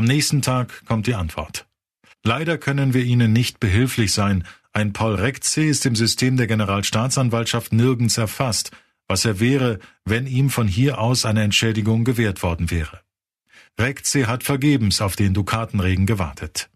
Am 0.00 0.06
nächsten 0.06 0.40
Tag 0.40 0.86
kommt 0.86 1.06
die 1.06 1.14
Antwort. 1.14 1.66
Leider 2.24 2.56
können 2.56 2.94
wir 2.94 3.04
Ihnen 3.04 3.34
nicht 3.34 3.60
behilflich 3.60 4.14
sein. 4.14 4.46
Ein 4.72 4.94
Paul 4.94 5.18
C. 5.40 5.68
ist 5.68 5.84
im 5.84 5.94
System 5.94 6.38
der 6.38 6.46
Generalstaatsanwaltschaft 6.46 7.74
nirgends 7.74 8.16
erfasst, 8.16 8.70
was 9.08 9.26
er 9.26 9.40
wäre, 9.40 9.78
wenn 10.06 10.26
ihm 10.26 10.48
von 10.48 10.66
hier 10.66 11.00
aus 11.00 11.26
eine 11.26 11.42
Entschädigung 11.42 12.04
gewährt 12.04 12.42
worden 12.42 12.70
wäre. 12.70 13.02
C. 14.02 14.24
hat 14.24 14.42
vergebens 14.42 15.02
auf 15.02 15.16
den 15.16 15.34
Dukatenregen 15.34 16.06
gewartet. 16.06 16.70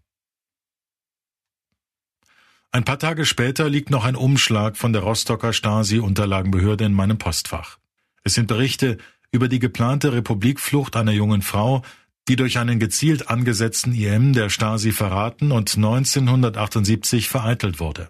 Ein 2.71 2.85
paar 2.85 2.99
Tage 2.99 3.25
später 3.25 3.67
liegt 3.71 3.89
noch 3.89 4.05
ein 4.05 4.15
Umschlag 4.15 4.77
von 4.77 4.93
der 4.93 5.01
Rostocker 5.01 5.51
Stasi-Unterlagenbehörde 5.51 6.85
in 6.85 6.93
meinem 6.93 7.17
Postfach. 7.17 7.79
Es 8.23 8.35
sind 8.35 8.45
Berichte 8.45 8.99
über 9.31 9.47
die 9.47 9.59
geplante 9.59 10.13
Republikflucht 10.13 10.95
einer 10.95 11.11
jungen 11.11 11.41
Frau, 11.41 11.81
die 12.27 12.35
durch 12.35 12.57
einen 12.57 12.79
gezielt 12.79 13.29
angesetzten 13.29 13.93
IM 13.93 14.33
der 14.33 14.49
Stasi 14.49 14.91
verraten 14.91 15.51
und 15.51 15.75
1978 15.75 17.29
vereitelt 17.29 17.79
wurde. 17.79 18.09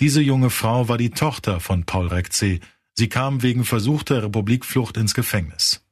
Diese 0.00 0.20
junge 0.20 0.50
Frau 0.50 0.88
war 0.88 0.98
die 0.98 1.10
Tochter 1.10 1.60
von 1.60 1.84
Paul 1.84 2.08
Rekze. 2.08 2.60
Sie 2.92 3.08
kam 3.08 3.42
wegen 3.42 3.64
versuchter 3.64 4.22
Republikflucht 4.22 4.96
ins 4.98 5.14
Gefängnis. 5.14 5.86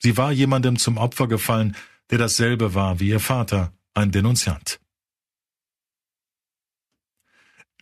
Sie 0.00 0.16
war 0.16 0.30
jemandem 0.30 0.76
zum 0.76 0.98
Opfer 0.98 1.26
gefallen, 1.26 1.74
der 2.10 2.18
dasselbe 2.18 2.74
war 2.74 3.00
wie 3.00 3.08
ihr 3.08 3.20
Vater, 3.20 3.72
ein 3.94 4.10
Denunziant. 4.10 4.80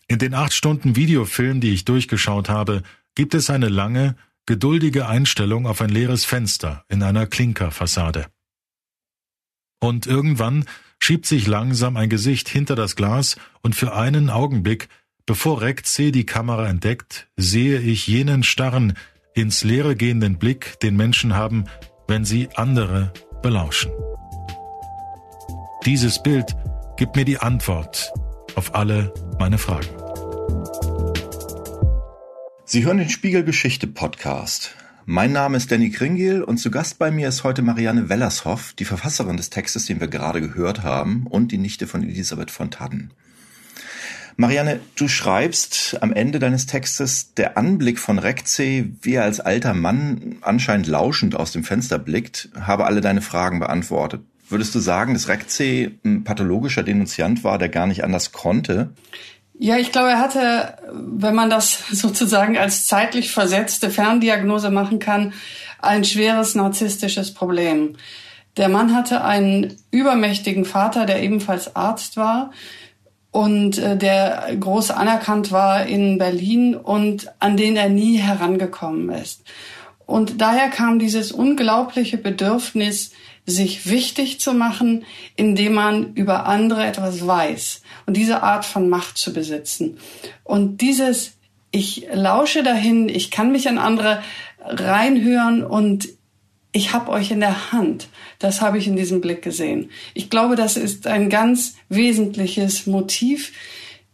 In 0.09 0.19
den 0.19 0.35
acht 0.35 0.55
Stunden 0.55 0.95
Videofilm, 0.95 1.61
die 1.61 1.73
ich 1.73 1.85
durchgeschaut 1.85 2.49
habe, 2.49 2.85
gibt 3.17 3.35
es 3.35 3.51
eine 3.51 3.69
lange, 3.69 4.17
geduldige 4.47 5.09
Einstellung 5.09 5.67
auf 5.67 5.81
ein 5.81 5.91
leeres 5.91 6.25
Fenster 6.25 6.85
in 6.89 7.03
einer 7.03 7.27
Klinkerfassade. 7.27 8.27
Und 9.81 10.07
irgendwann 10.07 10.65
schiebt 10.99 11.27
sich 11.27 11.47
langsam 11.47 11.97
ein 11.97 12.09
Gesicht 12.09 12.49
hinter 12.49 12.75
das 12.77 12.97
Glas 12.97 13.37
und 13.63 13.75
für 13.75 13.95
einen 13.95 14.31
Augenblick, 14.31 14.89
bevor 15.27 15.61
Rekze 15.61 16.13
die 16.13 16.27
Kamera 16.27 16.69
entdeckt, 16.69 17.29
sehe 17.37 17.81
ich 17.81 18.07
jenen 18.07 18.43
starren, 18.43 18.95
ins 19.35 19.65
Leere 19.65 19.97
gehenden 19.97 20.39
Blick, 20.39 20.81
den 20.81 20.97
Menschen 20.97 21.35
haben, 21.35 21.67
wenn 22.09 22.25
sie 22.25 22.49
andere 22.55 23.13
belauschen. 23.43 23.93
Dieses 25.85 26.23
Bild 26.23 26.57
gibt 26.97 27.17
mir 27.17 27.25
die 27.25 27.39
Antwort 27.39 28.13
auf 28.55 28.75
alle 28.75 29.13
meine 29.39 29.59
Fragen. 29.59 29.87
Sie 32.65 32.85
hören 32.85 32.99
den 32.99 33.11
Spiegel 33.11 33.45
Geschichte 33.45 33.87
Podcast. 33.87 34.75
Mein 35.09 35.31
Name 35.31 35.57
ist 35.57 35.71
Danny 35.71 35.91
Kringel 35.91 36.43
und 36.43 36.59
zu 36.59 36.69
Gast 36.69 36.99
bei 36.99 37.13
mir 37.13 37.29
ist 37.29 37.45
heute 37.45 37.63
Marianne 37.63 38.09
Wellershoff, 38.09 38.73
die 38.73 38.85
Verfasserin 38.85 39.37
des 39.37 39.51
Textes, 39.51 39.87
den 39.87 40.01
wir 40.01 40.09
gerade 40.09 40.41
gehört 40.41 40.83
haben, 40.83 41.29
und 41.29 41.53
die 41.53 41.59
Nichte 41.59 41.87
von 41.87 42.03
Elisabeth 42.03 42.51
von 42.51 42.73
Tadden. 42.73 43.13
Marianne, 44.37 44.81
du 44.97 45.07
schreibst 45.07 46.03
am 46.03 46.13
Ende 46.13 46.41
deines 46.41 46.67
Textes, 46.67 47.35
der 47.35 47.57
Anblick 47.57 48.01
von 48.01 48.19
Rekze, 48.19 48.87
wie 49.01 49.13
er 49.13 49.23
als 49.23 49.39
alter 49.39 49.75
Mann 49.75 50.39
anscheinend 50.41 50.89
lauschend 50.89 51.37
aus 51.37 51.53
dem 51.53 51.63
Fenster 51.63 52.01
blickt, 52.01 52.49
habe 52.61 52.85
alle 52.85 53.01
deine 53.01 53.23
Fragen 53.23 53.61
beantwortet. 53.61 54.23
Würdest 54.49 54.75
du 54.75 54.81
sagen, 54.81 55.15
dass 55.15 55.29
Rekze 55.29 55.93
ein 56.05 56.25
pathologischer 56.25 56.83
Denunziant 56.83 57.45
war, 57.45 57.59
der 57.59 57.69
gar 57.69 57.87
nicht 57.87 58.03
anders 58.03 58.33
konnte? 58.33 58.91
Ja, 59.59 59.79
ich 59.79 59.91
glaube, 59.91 60.11
er 60.11 60.21
hatte, 60.21 60.77
wenn 60.93 61.35
man 61.35 61.51
das 61.51 61.79
sozusagen 61.91 62.59
als 62.59 62.87
zeitlich 62.87 63.31
versetzte 63.31 63.91
Ferndiagnose 63.91 64.71
machen 64.71 64.99
kann, 64.99 65.33
ein 65.81 66.05
schweres 66.05 66.55
narzisstisches 66.55 67.33
Problem. 67.33 67.97
Der 68.57 68.69
Mann 68.69 68.95
hatte 68.95 69.23
einen 69.23 69.77
übermächtigen 69.91 70.65
Vater, 70.65 71.05
der 71.05 71.23
ebenfalls 71.23 71.77
Arzt 71.77 72.17
war 72.17 72.53
und 73.31 73.77
äh, 73.77 73.99
der 73.99 74.49
groß 74.59 74.93
anerkannt 74.93 75.53
war 75.53 75.85
in 75.85 76.17
Berlin 76.17 76.75
und 76.75 77.29
an 77.39 77.57
den 77.59 77.77
er 77.77 77.91
nie 77.91 78.17
herangekommen 78.17 79.11
ist. 79.11 79.43
Und 80.07 80.41
daher 80.41 80.71
kam 80.71 80.99
dieses 80.99 81.33
unglaubliche 81.33 82.17
Bedürfnis, 82.17 83.11
sich 83.47 83.89
wichtig 83.89 84.41
zu 84.41 84.53
machen, 84.53 85.05
indem 85.37 85.75
man 85.75 86.15
über 86.15 86.47
andere 86.47 86.85
etwas 86.85 87.25
weiß 87.27 87.83
und 88.07 88.17
diese 88.17 88.43
Art 88.43 88.65
von 88.65 88.89
Macht 88.89 89.17
zu 89.17 89.33
besitzen. 89.33 89.99
Und 90.43 90.81
dieses, 90.81 91.33
ich 91.71 92.09
lausche 92.13 92.65
dahin, 92.65 93.09
ich 93.09 93.31
kann 93.31 93.53
mich 93.53 93.69
an 93.69 93.79
andere 93.79 94.23
reinhören 94.61 95.65
und 95.65 96.09
ich 96.73 96.93
habe 96.93 97.11
euch 97.11 97.31
in 97.31 97.41
der 97.41 97.73
Hand. 97.73 98.09
Das 98.39 98.61
habe 98.61 98.79
ich 98.79 98.87
in 98.87 98.97
diesem 98.97 99.21
Blick 99.21 99.43
gesehen. 99.43 99.91
Ich 100.13 100.29
glaube, 100.29 100.57
das 100.57 100.77
ist 100.77 101.07
ein 101.07 101.31
ganz 101.31 101.77
wesentliches 101.89 102.87
Motiv, 102.87 103.53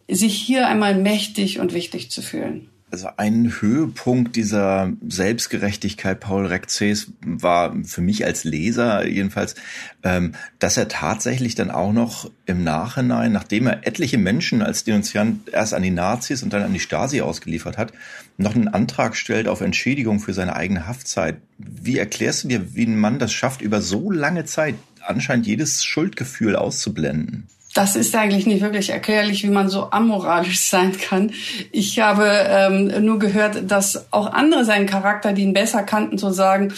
sich 0.08 0.34
hier 0.34 0.68
einmal 0.68 0.94
mächtig 0.94 1.58
und 1.58 1.72
wichtig 1.72 2.10
zu 2.10 2.20
fühlen 2.20 2.71
also 2.92 3.08
ein 3.16 3.50
Höhepunkt 3.60 4.36
dieser 4.36 4.92
Selbstgerechtigkeit 5.08 6.20
Paul 6.20 6.44
Rekzes 6.44 7.10
war 7.24 7.74
für 7.84 8.02
mich 8.02 8.26
als 8.26 8.44
Leser 8.44 9.06
jedenfalls, 9.08 9.54
ähm, 10.02 10.32
dass 10.58 10.76
er 10.76 10.88
tatsächlich 10.88 11.54
dann 11.54 11.70
auch 11.70 11.94
noch 11.94 12.30
im 12.44 12.62
Nachhinein, 12.62 13.32
nachdem 13.32 13.66
er 13.66 13.86
etliche 13.86 14.18
Menschen 14.18 14.60
als 14.60 14.84
Denunziant 14.84 15.48
erst 15.48 15.72
an 15.72 15.82
die 15.82 15.90
Nazis 15.90 16.42
und 16.42 16.52
dann 16.52 16.62
an 16.62 16.74
die 16.74 16.80
Stasi 16.80 17.22
ausgeliefert 17.22 17.78
hat, 17.78 17.94
noch 18.36 18.54
einen 18.54 18.68
Antrag 18.68 19.16
stellt 19.16 19.48
auf 19.48 19.62
Entschädigung 19.62 20.20
für 20.20 20.34
seine 20.34 20.54
eigene 20.54 20.86
Haftzeit. 20.86 21.38
Wie 21.56 21.96
erklärst 21.96 22.44
du 22.44 22.48
dir, 22.48 22.74
wie 22.74 22.84
ein 22.84 23.00
Mann 23.00 23.18
das 23.18 23.32
schafft, 23.32 23.62
über 23.62 23.80
so 23.80 24.10
lange 24.10 24.44
Zeit 24.44 24.74
anscheinend 25.00 25.46
jedes 25.46 25.82
Schuldgefühl 25.82 26.56
auszublenden? 26.56 27.48
Das 27.74 27.96
ist 27.96 28.14
eigentlich 28.14 28.46
nicht 28.46 28.60
wirklich 28.60 28.90
erklärlich, 28.90 29.42
wie 29.42 29.50
man 29.50 29.68
so 29.68 29.90
amoralisch 29.90 30.60
sein 30.68 30.96
kann. 30.98 31.32
Ich 31.70 31.98
habe 31.98 32.26
ähm, 32.26 33.04
nur 33.04 33.18
gehört, 33.18 33.70
dass 33.70 34.12
auch 34.12 34.32
andere 34.32 34.64
seinen 34.64 34.86
Charakter, 34.86 35.32
die 35.32 35.42
ihn 35.42 35.52
besser 35.52 35.82
kannten, 35.82 36.18
so 36.18 36.30
sagen, 36.30 36.72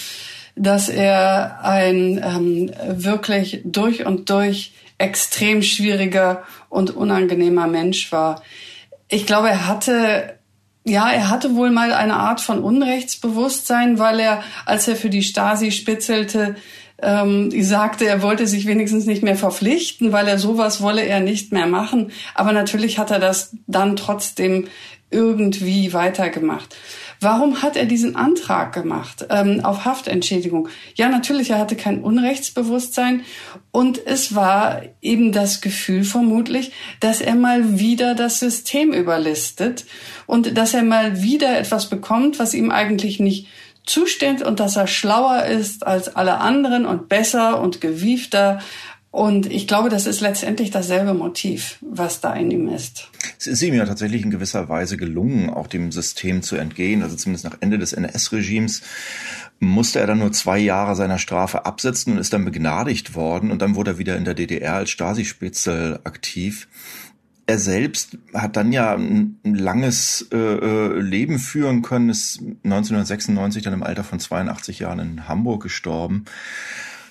dass 0.57 0.89
er 0.89 1.61
ein 1.63 2.23
ähm, 2.25 2.71
wirklich 2.87 3.61
durch 3.65 4.07
und 4.07 4.31
durch 4.31 4.73
extrem 4.99 5.63
schwieriger 5.63 6.45
und 6.69 6.95
unangenehmer 6.95 7.67
Mensch 7.67 8.13
war. 8.13 8.43
Ich 9.09 9.27
glaube, 9.27 9.49
er 9.49 9.67
hatte 9.67 10.39
ja, 10.87 11.11
er 11.11 11.31
hatte 11.31 11.57
wohl 11.57 11.71
mal 11.71 11.95
eine 11.95 12.17
Art 12.17 12.43
von 12.43 12.63
Unrechtsbewusstsein, 12.63 13.99
weil 13.99 14.21
er, 14.21 14.45
als 14.67 14.87
er 14.87 14.97
für 14.97 15.09
die 15.09 15.23
Stasi 15.23 15.73
spitzelte, 15.73 16.57
ähm, 17.05 17.51
sagte, 17.63 18.07
er 18.07 18.23
wollte 18.23 18.47
sich 18.47 18.67
wenigstens 18.67 19.07
nicht 19.07 19.23
mehr 19.23 19.37
verpflichten, 19.37 20.13
weil 20.13 20.27
er 20.27 20.39
sowas 20.39 20.81
wolle 20.81 21.03
er 21.03 21.21
nicht 21.21 21.53
mehr 21.53 21.67
machen. 21.67 22.13
Aber 22.35 22.53
natürlich 22.53 22.99
hat 22.99 23.11
er 23.11 23.21
das 23.21 23.57
dann 23.67 23.97
trotzdem 23.97 24.67
irgendwie 25.11 25.93
weitergemacht. 25.93 26.75
Warum 27.21 27.63
hat 27.63 27.77
er 27.77 27.87
diesen 27.87 28.17
Antrag 28.17 28.75
gemacht 28.75 29.27
ähm, 29.31 29.65
auf 29.65 29.85
Haftentschädigung? 29.85 30.69
Ja, 30.97 31.09
natürlich, 31.09 31.51
er 31.51 31.59
hatte 31.59 31.77
kein 31.77 32.03
Unrechtsbewusstsein 32.03 33.23
und 33.71 34.05
es 34.05 34.35
war 34.35 34.83
eben 35.01 35.33
das 35.33 35.61
Gefühl 35.61 36.05
vermutlich, 36.05 36.73
dass 37.01 37.21
er 37.21 37.37
mal 37.37 37.79
wieder 37.79 38.15
das 38.15 38.41
System 38.41 38.93
überlistet 38.93 39.87
und 40.27 40.59
dass 40.59 40.75
er 40.75 40.83
mal 40.83 41.23
wieder 41.23 41.57
etwas 41.59 41.89
bekommt, 41.89 42.39
was 42.39 42.53
ihm 42.53 42.71
eigentlich 42.71 43.21
nicht 43.21 43.47
zusteht 43.85 44.43
und 44.43 44.61
dass 44.61 44.77
er 44.77 44.87
schlauer 44.87 45.45
ist 45.45 45.87
als 45.87 46.17
alle 46.17 46.39
anderen 46.39 46.87
und 46.87 47.09
besser 47.09 47.61
und 47.61 47.81
gewiefter 47.81 48.61
und 49.15 49.47
ich 49.47 49.69
glaube, 49.69 49.91
das 49.91 50.07
ist 50.07 50.21
letztendlich 50.21 50.73
dasselbe 50.73 51.15
Motiv, 51.15 51.79
was 51.83 52.21
da 52.21 52.35
in 52.35 52.51
ihm 52.51 52.69
ist. 52.69 53.11
Es 53.39 53.47
ist 53.47 53.63
ihm 53.63 53.75
ja 53.75 53.87
tatsächlich 53.87 54.25
in 54.25 54.33
gewisser 54.33 54.69
Weise 54.69 54.97
gelungen, 54.97 55.51
auch 55.51 55.69
dem 55.69 55.93
System 55.93 56.43
zu 56.43 56.57
entgehen. 56.57 57.01
Also 57.01 57.15
zumindest 57.15 57.45
nach 57.45 57.57
Ende 57.61 57.79
des 57.79 57.93
NS-Regimes 57.93 58.83
musste 59.61 60.01
er 60.01 60.09
dann 60.09 60.19
nur 60.19 60.33
zwei 60.33 60.59
Jahre 60.59 60.97
seiner 60.97 61.21
Strafe 61.21 61.65
absetzen 61.65 62.15
und 62.15 62.19
ist 62.19 62.33
dann 62.33 62.45
begnadigt 62.45 63.15
worden. 63.15 63.53
Und 63.53 63.63
dann 63.63 63.77
wurde 63.77 63.93
er 63.93 63.99
wieder 63.99 64.17
in 64.17 64.25
der 64.25 64.35
DDR 64.35 64.75
als 64.75 64.91
Stasi-Spitzel 64.91 66.01
aktiv. 66.03 66.67
Er 67.47 67.59
selbst 67.59 68.17
hat 68.33 68.57
dann 68.57 68.73
ja 68.73 68.95
ein 68.95 69.39
langes 69.43 70.27
äh, 70.33 70.37
äh 70.37 71.01
Leben 71.01 71.39
führen 71.39 71.83
können, 71.83 72.09
ist 72.09 72.39
1996 72.65 73.63
dann 73.63 73.75
im 73.75 73.83
Alter 73.83 74.03
von 74.03 74.19
82 74.19 74.79
Jahren 74.79 74.99
in 74.99 75.29
Hamburg 75.29 75.63
gestorben. 75.63 76.25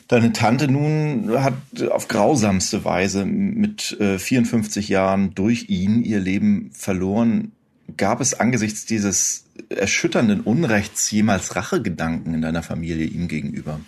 Deine 0.07 0.33
Tante 0.33 0.67
nun 0.67 1.31
hat 1.43 1.53
auf 1.89 2.07
grausamste 2.07 2.83
Weise 2.83 3.25
mit 3.25 3.99
äh, 3.99 4.19
54 4.19 4.89
Jahren 4.89 5.33
durch 5.33 5.69
ihn 5.69 6.03
ihr 6.03 6.19
Leben 6.19 6.71
verloren. 6.73 7.51
Gab 7.95 8.19
es 8.19 8.39
angesichts 8.39 8.85
dieses 8.85 9.45
erschütternden 9.69 10.41
Unrechts 10.41 11.09
jemals 11.11 11.55
Rachegedanken 11.55 12.33
in 12.33 12.41
deiner 12.41 12.63
Familie 12.63 13.05
ihm 13.05 13.27
gegenüber? 13.27 13.79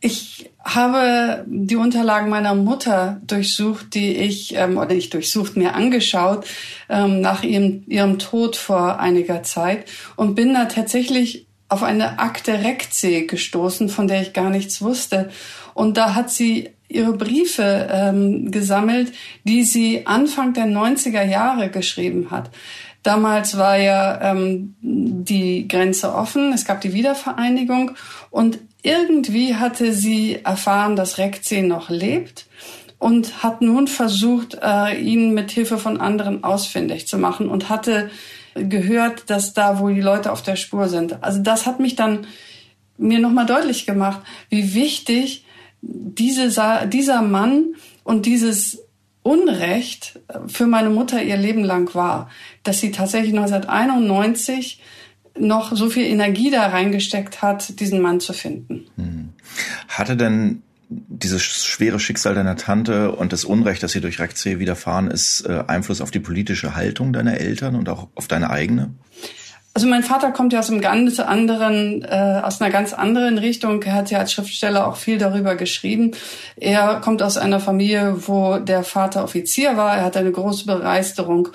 Ich 0.00 0.50
habe 0.62 1.44
die 1.46 1.76
Unterlagen 1.76 2.28
meiner 2.28 2.54
Mutter 2.54 3.20
durchsucht, 3.26 3.94
die 3.94 4.14
ich, 4.16 4.54
ähm, 4.54 4.76
oder 4.76 4.94
nicht 4.94 5.14
durchsucht, 5.14 5.56
mir 5.56 5.74
angeschaut, 5.74 6.46
ähm, 6.88 7.20
nach 7.20 7.42
ihrem, 7.42 7.84
ihrem 7.86 8.18
Tod 8.18 8.56
vor 8.56 9.00
einiger 9.00 9.42
Zeit 9.42 9.86
und 10.16 10.34
bin 10.34 10.52
da 10.52 10.66
tatsächlich 10.66 11.46
auf 11.68 11.82
eine 11.82 12.18
Akte 12.18 12.64
Rektsee 12.64 13.26
gestoßen, 13.26 13.88
von 13.88 14.06
der 14.06 14.22
ich 14.22 14.32
gar 14.32 14.50
nichts 14.50 14.82
wusste. 14.82 15.30
Und 15.74 15.96
da 15.96 16.14
hat 16.14 16.30
sie 16.30 16.70
ihre 16.88 17.14
Briefe 17.14 17.88
ähm, 17.90 18.50
gesammelt, 18.50 19.12
die 19.44 19.64
sie 19.64 20.06
Anfang 20.06 20.52
der 20.52 20.66
90er 20.66 21.24
Jahre 21.24 21.70
geschrieben 21.70 22.30
hat. 22.30 22.50
Damals 23.02 23.56
war 23.56 23.76
ja 23.76 24.32
ähm, 24.32 24.74
die 24.80 25.68
Grenze 25.68 26.12
offen, 26.14 26.52
es 26.52 26.64
gab 26.64 26.80
die 26.80 26.92
Wiedervereinigung 26.92 27.92
und 28.30 28.58
irgendwie 28.82 29.56
hatte 29.56 29.92
sie 29.92 30.40
erfahren, 30.44 30.96
dass 30.96 31.18
Rektsee 31.18 31.62
noch 31.62 31.90
lebt 31.90 32.46
und 32.98 33.42
hat 33.42 33.60
nun 33.60 33.88
versucht, 33.88 34.58
äh, 34.62 34.98
ihn 35.00 35.34
mit 35.34 35.50
Hilfe 35.50 35.78
von 35.78 36.00
anderen 36.00 36.44
ausfindig 36.44 37.06
zu 37.06 37.18
machen 37.18 37.48
und 37.48 37.68
hatte 37.68 38.10
gehört, 38.54 39.28
dass 39.28 39.52
da 39.52 39.78
wohl 39.78 39.94
die 39.94 40.00
Leute 40.00 40.32
auf 40.32 40.42
der 40.42 40.56
Spur 40.56 40.88
sind. 40.88 41.22
Also 41.22 41.42
das 41.42 41.66
hat 41.66 41.78
mich 41.80 41.94
dann 41.94 42.26
mir 42.96 43.18
nochmal 43.18 43.46
deutlich 43.46 43.86
gemacht, 43.86 44.20
wie 44.48 44.74
wichtig 44.74 45.44
diese, 45.82 46.50
dieser 46.88 47.22
Mann 47.22 47.74
und 48.02 48.24
dieses 48.26 48.82
Unrecht 49.22 50.20
für 50.46 50.66
meine 50.66 50.88
Mutter 50.88 51.22
ihr 51.22 51.36
Leben 51.36 51.64
lang 51.64 51.94
war, 51.94 52.30
dass 52.62 52.80
sie 52.80 52.92
tatsächlich 52.92 53.36
1991 53.36 54.80
noch 55.38 55.74
so 55.74 55.88
viel 55.88 56.06
Energie 56.06 56.50
da 56.50 56.66
reingesteckt 56.66 57.42
hat, 57.42 57.80
diesen 57.80 58.00
Mann 58.00 58.20
zu 58.20 58.32
finden. 58.32 58.86
Hm. 58.96 59.28
Hatte 59.88 60.16
denn 60.16 60.62
dieses 60.88 61.42
schwere 61.42 61.98
Schicksal 61.98 62.34
deiner 62.34 62.56
Tante 62.56 63.12
und 63.12 63.32
das 63.32 63.44
Unrecht, 63.44 63.82
das 63.82 63.94
ihr 63.94 64.00
durch 64.00 64.20
Rektsee 64.20 64.58
widerfahren 64.58 65.10
ist, 65.10 65.42
äh, 65.42 65.64
Einfluss 65.66 66.00
auf 66.00 66.10
die 66.10 66.20
politische 66.20 66.76
Haltung 66.76 67.12
deiner 67.12 67.38
Eltern 67.38 67.74
und 67.74 67.88
auch 67.88 68.08
auf 68.14 68.28
deine 68.28 68.50
eigene? 68.50 68.90
Also 69.76 69.88
mein 69.88 70.02
Vater 70.02 70.30
kommt 70.30 70.54
ja 70.54 70.60
aus 70.60 70.70
einem 70.70 70.80
ganz 70.80 71.20
anderen, 71.20 72.00
äh, 72.02 72.40
aus 72.42 72.62
einer 72.62 72.70
ganz 72.70 72.94
anderen 72.94 73.36
Richtung. 73.36 73.82
Er 73.82 73.92
hat 73.92 74.10
ja 74.10 74.20
als 74.20 74.32
Schriftsteller 74.32 74.86
auch 74.86 74.96
viel 74.96 75.18
darüber 75.18 75.54
geschrieben. 75.54 76.12
Er 76.56 76.98
kommt 77.04 77.22
aus 77.22 77.36
einer 77.36 77.60
Familie, 77.60 78.26
wo 78.26 78.56
der 78.56 78.84
Vater 78.84 79.22
Offizier 79.22 79.76
war. 79.76 79.98
Er 79.98 80.04
hat 80.04 80.16
eine 80.16 80.32
große 80.32 80.64
Begeisterung 80.64 81.50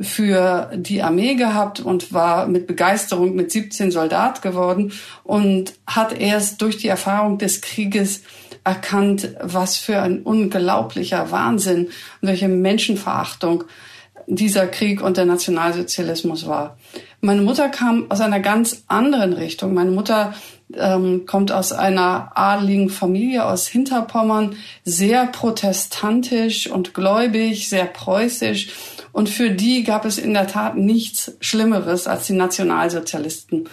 für 0.00 0.70
die 0.76 1.02
Armee 1.02 1.34
gehabt 1.34 1.80
und 1.80 2.12
war 2.12 2.46
mit 2.46 2.68
Begeisterung 2.68 3.34
mit 3.34 3.50
17 3.50 3.90
Soldat 3.90 4.40
geworden 4.40 4.92
und 5.24 5.72
hat 5.84 6.16
erst 6.16 6.62
durch 6.62 6.76
die 6.76 6.86
Erfahrung 6.86 7.38
des 7.38 7.60
Krieges 7.60 8.22
erkannt, 8.62 9.30
was 9.42 9.78
für 9.78 10.00
ein 10.00 10.22
unglaublicher 10.22 11.32
Wahnsinn 11.32 11.86
und 12.20 12.28
welche 12.28 12.46
Menschenverachtung 12.46 13.64
dieser 14.26 14.66
Krieg 14.66 15.02
und 15.02 15.16
der 15.16 15.26
Nationalsozialismus 15.26 16.46
war. 16.46 16.76
Meine 17.24 17.40
Mutter 17.40 17.70
kam 17.70 18.10
aus 18.10 18.20
einer 18.20 18.38
ganz 18.38 18.84
anderen 18.86 19.32
Richtung. 19.32 19.72
Meine 19.72 19.92
Mutter 19.92 20.34
ähm, 20.74 21.24
kommt 21.24 21.52
aus 21.52 21.72
einer 21.72 22.32
adligen 22.34 22.90
Familie 22.90 23.46
aus 23.46 23.66
Hinterpommern, 23.66 24.56
sehr 24.84 25.24
protestantisch 25.28 26.66
und 26.66 26.92
gläubig, 26.92 27.70
sehr 27.70 27.86
preußisch. 27.86 28.68
Und 29.12 29.30
für 29.30 29.50
die 29.50 29.84
gab 29.84 30.04
es 30.04 30.18
in 30.18 30.34
der 30.34 30.48
Tat 30.48 30.76
nichts 30.76 31.34
Schlimmeres 31.40 32.06
als 32.06 32.26
die 32.26 32.34
Nationalsozialisten. 32.34 33.70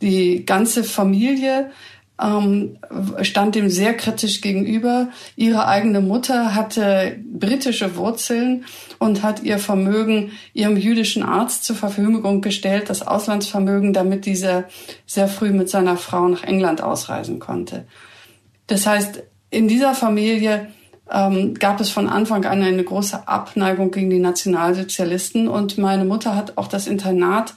Die 0.00 0.46
ganze 0.46 0.84
Familie 0.84 1.72
ähm, 2.20 2.78
stand 3.22 3.54
dem 3.54 3.68
sehr 3.68 3.94
kritisch 3.94 4.40
gegenüber. 4.40 5.08
Ihre 5.36 5.66
eigene 5.66 6.00
Mutter 6.00 6.54
hatte 6.54 7.18
britische 7.24 7.96
Wurzeln 7.96 8.64
und 8.98 9.22
hat 9.22 9.42
ihr 9.42 9.58
Vermögen 9.58 10.32
ihrem 10.52 10.76
jüdischen 10.76 11.22
Arzt 11.22 11.64
zur 11.64 11.76
Verfügung 11.76 12.40
gestellt, 12.40 12.90
das 12.90 13.06
Auslandsvermögen, 13.06 13.92
damit 13.92 14.26
dieser 14.26 14.64
sehr 15.06 15.28
früh 15.28 15.50
mit 15.50 15.68
seiner 15.68 15.96
Frau 15.96 16.28
nach 16.28 16.44
England 16.44 16.82
ausreisen 16.82 17.38
konnte. 17.38 17.86
Das 18.66 18.86
heißt, 18.86 19.22
in 19.50 19.68
dieser 19.68 19.94
Familie 19.94 20.68
ähm, 21.10 21.54
gab 21.54 21.80
es 21.80 21.90
von 21.90 22.08
Anfang 22.08 22.44
an 22.44 22.62
eine 22.62 22.84
große 22.84 23.26
Abneigung 23.26 23.90
gegen 23.90 24.10
die 24.10 24.18
Nationalsozialisten 24.18 25.48
und 25.48 25.76
meine 25.78 26.04
Mutter 26.04 26.36
hat 26.36 26.56
auch 26.56 26.68
das 26.68 26.86
Internat 26.86 27.54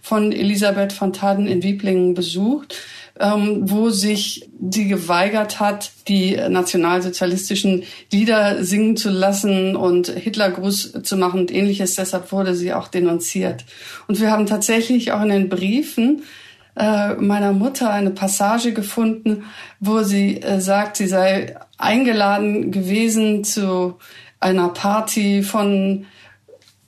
von 0.00 0.32
Elisabeth 0.32 0.92
von 0.92 1.12
Taden 1.12 1.46
in 1.46 1.62
Wieblingen 1.62 2.14
besucht 2.14 2.76
wo 3.18 3.90
sich 3.90 4.48
sie 4.70 4.88
geweigert 4.88 5.58
hat, 5.60 5.90
die 6.08 6.36
nationalsozialistischen 6.36 7.84
Lieder 8.12 8.62
singen 8.64 8.96
zu 8.96 9.10
lassen 9.10 9.74
und 9.74 10.08
Hitlergruß 10.08 11.02
zu 11.02 11.16
machen 11.16 11.40
und 11.40 11.54
ähnliches. 11.54 11.94
Deshalb 11.94 12.32
wurde 12.32 12.54
sie 12.54 12.74
auch 12.74 12.88
denunziert. 12.88 13.64
Und 14.06 14.20
wir 14.20 14.30
haben 14.30 14.46
tatsächlich 14.46 15.12
auch 15.12 15.22
in 15.22 15.30
den 15.30 15.48
Briefen 15.48 16.22
äh, 16.76 17.14
meiner 17.14 17.52
Mutter 17.52 17.90
eine 17.90 18.10
Passage 18.10 18.72
gefunden, 18.72 19.44
wo 19.80 20.02
sie 20.02 20.42
äh, 20.42 20.60
sagt, 20.60 20.98
sie 20.98 21.06
sei 21.06 21.56
eingeladen 21.78 22.70
gewesen 22.70 23.44
zu 23.44 23.96
einer 24.40 24.68
Party 24.68 25.42
von 25.42 26.04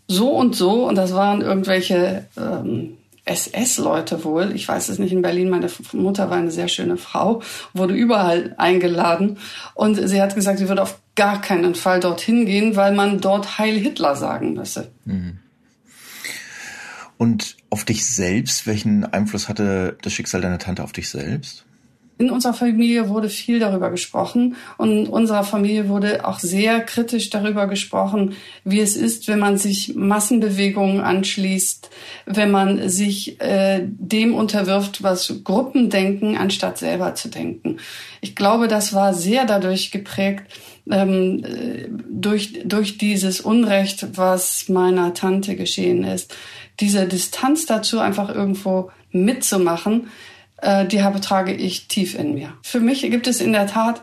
so 0.06 0.30
und 0.30 0.54
so 0.54 0.86
und 0.86 0.96
das 0.96 1.14
waren 1.14 1.40
irgendwelche 1.40 2.26
ähm, 2.36 2.98
SS-Leute 3.28 4.24
wohl, 4.24 4.52
ich 4.54 4.66
weiß 4.66 4.88
es 4.88 4.98
nicht, 4.98 5.12
in 5.12 5.22
Berlin, 5.22 5.50
meine 5.50 5.68
Mutter 5.92 6.30
war 6.30 6.38
eine 6.38 6.50
sehr 6.50 6.68
schöne 6.68 6.96
Frau, 6.96 7.42
wurde 7.74 7.94
überall 7.94 8.54
eingeladen 8.58 9.38
und 9.74 9.96
sie 10.08 10.20
hat 10.20 10.34
gesagt, 10.34 10.58
sie 10.58 10.68
würde 10.68 10.82
auf 10.82 10.98
gar 11.14 11.40
keinen 11.40 11.74
Fall 11.74 12.00
dorthin 12.00 12.46
gehen, 12.46 12.76
weil 12.76 12.94
man 12.94 13.20
dort 13.20 13.58
Heil 13.58 13.76
Hitler 13.76 14.16
sagen 14.16 14.54
müsse. 14.54 14.90
Mhm. 15.04 15.38
Und 17.18 17.56
auf 17.70 17.84
dich 17.84 18.06
selbst, 18.06 18.66
welchen 18.66 19.04
Einfluss 19.04 19.48
hatte 19.48 19.98
das 20.02 20.12
Schicksal 20.12 20.40
deiner 20.40 20.58
Tante 20.58 20.84
auf 20.84 20.92
dich 20.92 21.10
selbst? 21.10 21.66
In 22.18 22.30
unserer 22.30 22.52
Familie 22.52 23.08
wurde 23.08 23.28
viel 23.28 23.60
darüber 23.60 23.90
gesprochen 23.90 24.56
und 24.76 24.90
in 24.90 25.06
unserer 25.06 25.44
Familie 25.44 25.88
wurde 25.88 26.26
auch 26.26 26.40
sehr 26.40 26.80
kritisch 26.80 27.30
darüber 27.30 27.68
gesprochen, 27.68 28.34
wie 28.64 28.80
es 28.80 28.96
ist, 28.96 29.28
wenn 29.28 29.38
man 29.38 29.56
sich 29.56 29.94
Massenbewegungen 29.94 31.00
anschließt, 31.00 31.90
wenn 32.26 32.50
man 32.50 32.88
sich 32.88 33.40
äh, 33.40 33.82
dem 33.84 34.34
unterwirft, 34.34 35.02
was 35.04 35.32
Gruppen 35.44 35.90
denken, 35.90 36.36
anstatt 36.36 36.78
selber 36.78 37.14
zu 37.14 37.28
denken. 37.28 37.78
Ich 38.20 38.34
glaube, 38.34 38.66
das 38.66 38.92
war 38.92 39.14
sehr 39.14 39.44
dadurch 39.44 39.92
geprägt, 39.92 40.42
ähm, 40.90 41.44
durch, 42.08 42.60
durch 42.64 42.98
dieses 42.98 43.40
Unrecht, 43.40 44.16
was 44.16 44.68
meiner 44.68 45.14
Tante 45.14 45.54
geschehen 45.54 46.02
ist. 46.02 46.34
Diese 46.80 47.06
Distanz 47.06 47.66
dazu 47.66 48.00
einfach 48.00 48.34
irgendwo 48.34 48.90
mitzumachen, 49.12 50.04
äh, 50.04 50.08
die 50.62 51.02
habe 51.02 51.20
trage 51.20 51.52
ich 51.52 51.88
tief 51.88 52.18
in 52.18 52.34
mir. 52.34 52.52
Für 52.62 52.80
mich 52.80 53.02
gibt 53.02 53.26
es 53.26 53.40
in 53.40 53.52
der 53.52 53.66
Tat 53.66 54.02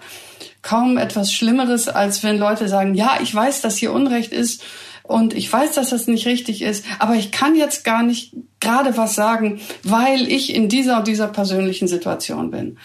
kaum 0.61 0.97
etwas 0.97 1.31
Schlimmeres, 1.31 1.87
als 1.87 2.23
wenn 2.23 2.37
Leute 2.37 2.67
sagen, 2.67 2.95
ja, 2.95 3.19
ich 3.21 3.33
weiß, 3.33 3.61
dass 3.61 3.77
hier 3.77 3.91
Unrecht 3.91 4.31
ist 4.31 4.63
und 5.03 5.35
ich 5.35 5.51
weiß, 5.51 5.73
dass 5.73 5.91
das 5.91 6.07
nicht 6.07 6.25
richtig 6.25 6.61
ist, 6.61 6.85
aber 6.97 7.15
ich 7.15 7.31
kann 7.31 7.55
jetzt 7.55 7.83
gar 7.83 8.03
nicht 8.03 8.33
gerade 8.59 8.97
was 8.97 9.15
sagen, 9.15 9.59
weil 9.83 10.27
ich 10.31 10.55
in 10.55 10.69
dieser 10.69 10.99
und 10.99 11.07
dieser 11.07 11.27
persönlichen 11.27 11.87
Situation 11.87 12.51
bin. 12.51 12.77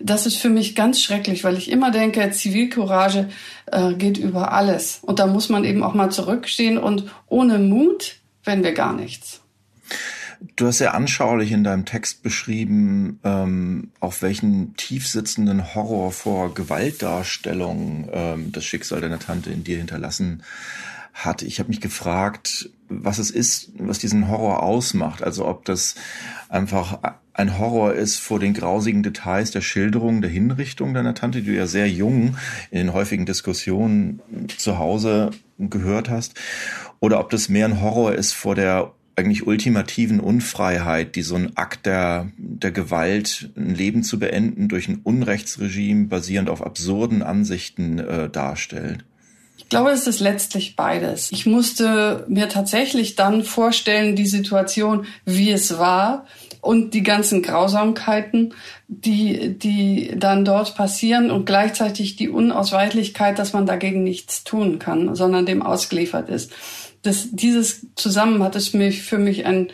Das 0.00 0.26
ist 0.26 0.36
für 0.36 0.48
mich 0.48 0.74
ganz 0.74 1.00
schrecklich, 1.00 1.44
weil 1.44 1.56
ich 1.56 1.70
immer 1.70 1.90
denke, 1.90 2.30
Zivilcourage 2.30 3.28
äh, 3.66 3.94
geht 3.94 4.16
über 4.16 4.52
alles. 4.52 5.00
Und 5.02 5.18
da 5.18 5.26
muss 5.26 5.48
man 5.48 5.64
eben 5.64 5.82
auch 5.82 5.94
mal 5.94 6.10
zurückstehen 6.10 6.78
und 6.78 7.04
ohne 7.28 7.58
Mut 7.58 8.18
wenn 8.48 8.64
wir 8.64 8.72
gar 8.72 8.94
nichts. 8.94 9.42
Du 10.56 10.66
hast 10.66 10.78
sehr 10.78 10.94
anschaulich 10.94 11.52
in 11.52 11.64
deinem 11.64 11.84
Text 11.84 12.22
beschrieben, 12.22 13.18
ähm, 13.24 13.90
auf 13.98 14.22
welchen 14.22 14.76
tiefsitzenden 14.76 15.74
Horror 15.74 16.12
vor 16.12 16.54
Gewaltdarstellung 16.54 18.08
ähm, 18.12 18.52
das 18.52 18.64
Schicksal 18.64 19.00
deiner 19.00 19.18
Tante 19.18 19.50
in 19.50 19.64
dir 19.64 19.78
hinterlassen 19.78 20.42
hat. 21.12 21.42
Ich 21.42 21.58
habe 21.58 21.70
mich 21.70 21.80
gefragt, 21.80 22.70
was 22.88 23.18
es 23.18 23.30
ist, 23.30 23.72
was 23.78 23.98
diesen 23.98 24.28
Horror 24.28 24.62
ausmacht. 24.62 25.22
Also 25.22 25.46
ob 25.46 25.64
das 25.64 25.96
einfach 26.48 26.98
ein 27.32 27.58
Horror 27.58 27.94
ist 27.94 28.18
vor 28.18 28.38
den 28.38 28.54
grausigen 28.54 29.02
Details 29.02 29.50
der 29.50 29.60
Schilderung 29.60 30.22
der 30.22 30.30
Hinrichtung 30.30 30.94
deiner 30.94 31.14
Tante, 31.14 31.40
die 31.40 31.46
du 31.46 31.56
ja 31.56 31.66
sehr 31.66 31.88
jung 31.88 32.36
in 32.70 32.78
den 32.78 32.92
häufigen 32.92 33.26
Diskussionen 33.26 34.20
zu 34.56 34.78
Hause 34.78 35.30
gehört 35.58 36.08
hast, 36.10 36.34
oder 37.00 37.20
ob 37.20 37.30
das 37.30 37.48
mehr 37.48 37.66
ein 37.66 37.80
Horror 37.80 38.14
ist 38.14 38.32
vor 38.32 38.54
der 38.54 38.92
eigentlich 39.18 39.46
ultimativen 39.46 40.20
Unfreiheit, 40.20 41.16
die 41.16 41.22
so 41.22 41.34
ein 41.34 41.56
Akt 41.56 41.86
der, 41.86 42.30
der 42.38 42.70
Gewalt, 42.70 43.50
ein 43.56 43.74
Leben 43.74 44.02
zu 44.02 44.18
beenden 44.18 44.68
durch 44.68 44.88
ein 44.88 45.00
Unrechtsregime 45.02 46.06
basierend 46.06 46.48
auf 46.48 46.64
absurden 46.64 47.22
Ansichten 47.22 47.98
äh, 47.98 48.30
darstellt. 48.30 49.04
Ich 49.58 49.68
glaube, 49.68 49.90
es 49.90 50.06
ist 50.06 50.20
letztlich 50.20 50.76
beides. 50.76 51.30
Ich 51.32 51.44
musste 51.44 52.24
mir 52.28 52.48
tatsächlich 52.48 53.16
dann 53.16 53.44
vorstellen, 53.44 54.16
die 54.16 54.26
Situation, 54.26 55.04
wie 55.26 55.50
es 55.50 55.76
war 55.78 56.24
und 56.62 56.94
die 56.94 57.02
ganzen 57.02 57.42
Grausamkeiten, 57.42 58.54
die, 58.86 59.58
die 59.58 60.14
dann 60.16 60.44
dort 60.44 60.74
passieren 60.74 61.30
und 61.30 61.44
gleichzeitig 61.44 62.16
die 62.16 62.30
Unausweichlichkeit, 62.30 63.38
dass 63.38 63.52
man 63.52 63.66
dagegen 63.66 64.04
nichts 64.04 64.44
tun 64.44 64.78
kann, 64.78 65.14
sondern 65.14 65.44
dem 65.44 65.60
ausgeliefert 65.60 66.30
ist 66.30 66.52
das, 67.08 67.28
dieses 67.32 67.86
zusammen 67.96 68.42
hat 68.42 68.54
es 68.54 68.74
mich 68.74 69.02
für 69.02 69.18
mich 69.18 69.46
ein 69.46 69.68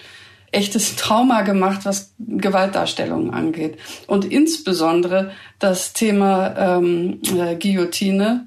echtes 0.52 0.94
Trauma 0.94 1.42
gemacht, 1.42 1.80
was 1.84 2.14
Gewaltdarstellungen 2.18 3.34
angeht. 3.34 3.76
Und 4.06 4.24
insbesondere 4.24 5.32
das 5.58 5.92
Thema 5.92 6.78
ähm, 6.78 7.20
äh, 7.36 7.56
Guillotine 7.56 8.46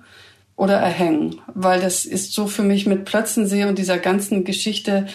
oder 0.56 0.78
Erhängen, 0.78 1.42
weil 1.54 1.82
das 1.82 2.06
ist 2.06 2.34
so 2.34 2.48
für 2.48 2.64
mich 2.64 2.88
mit 2.88 3.06
Plötzensee 3.06 3.66
und 3.66 3.78
dieser 3.78 4.00
ganzen 4.00 4.44
Geschichte, 4.44 5.06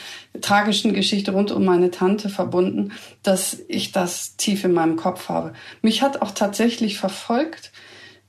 tragischen 0.40 0.92
Geschichte 0.92 1.32
rund 1.32 1.50
um 1.50 1.64
meine 1.64 1.90
Tante 1.90 2.28
verbunden, 2.28 2.92
dass 3.22 3.58
ich 3.68 3.90
das 3.90 4.36
tief 4.36 4.64
in 4.64 4.72
meinem 4.72 4.96
Kopf 4.96 5.28
habe. 5.28 5.54
Mich 5.80 6.02
hat 6.02 6.22
auch 6.22 6.30
tatsächlich 6.30 6.98
verfolgt, 6.98 7.72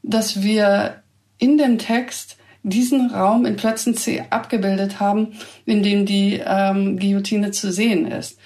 dass 0.01 0.41
wir 0.41 1.03
in 1.37 1.57
dem 1.57 1.77
Text 1.77 2.37
diesen 2.63 3.11
Raum 3.11 3.45
in 3.45 3.57
Plötzensee 3.57 4.23
abgebildet 4.29 4.99
haben, 4.99 5.33
in 5.65 5.83
dem 5.83 6.05
die 6.05 6.41
ähm, 6.43 6.97
Guillotine 6.97 7.51
zu 7.51 7.71
sehen 7.71 8.07
ist. 8.07 8.39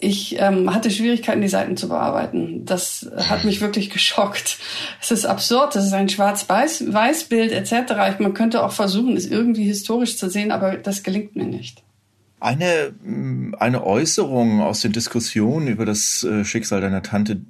Ich 0.00 0.40
ähm, 0.40 0.72
hatte 0.72 0.92
Schwierigkeiten, 0.92 1.40
die 1.40 1.48
Seiten 1.48 1.76
zu 1.76 1.88
bearbeiten. 1.88 2.64
Das 2.64 3.10
hat 3.16 3.44
mich 3.44 3.60
wirklich 3.60 3.90
geschockt. 3.90 4.58
Es 5.02 5.10
ist 5.10 5.26
absurd, 5.26 5.74
es 5.74 5.86
ist 5.86 5.92
ein 5.92 6.08
Schwarz-Weiß-Bild 6.08 7.50
etc. 7.50 8.20
Man 8.20 8.32
könnte 8.32 8.64
auch 8.64 8.70
versuchen, 8.70 9.16
es 9.16 9.26
irgendwie 9.26 9.64
historisch 9.64 10.16
zu 10.16 10.30
sehen, 10.30 10.52
aber 10.52 10.76
das 10.76 11.02
gelingt 11.02 11.34
mir 11.34 11.46
nicht. 11.46 11.82
Eine, 12.40 12.94
mm, 13.02 13.54
eine 13.58 13.84
Äußerung 13.84 14.60
aus 14.60 14.80
den 14.80 14.92
Diskussionen 14.92 15.66
über 15.66 15.84
das 15.84 16.22
äh, 16.22 16.44
Schicksal 16.44 16.80
deiner 16.80 17.02
Tante, 17.02 17.40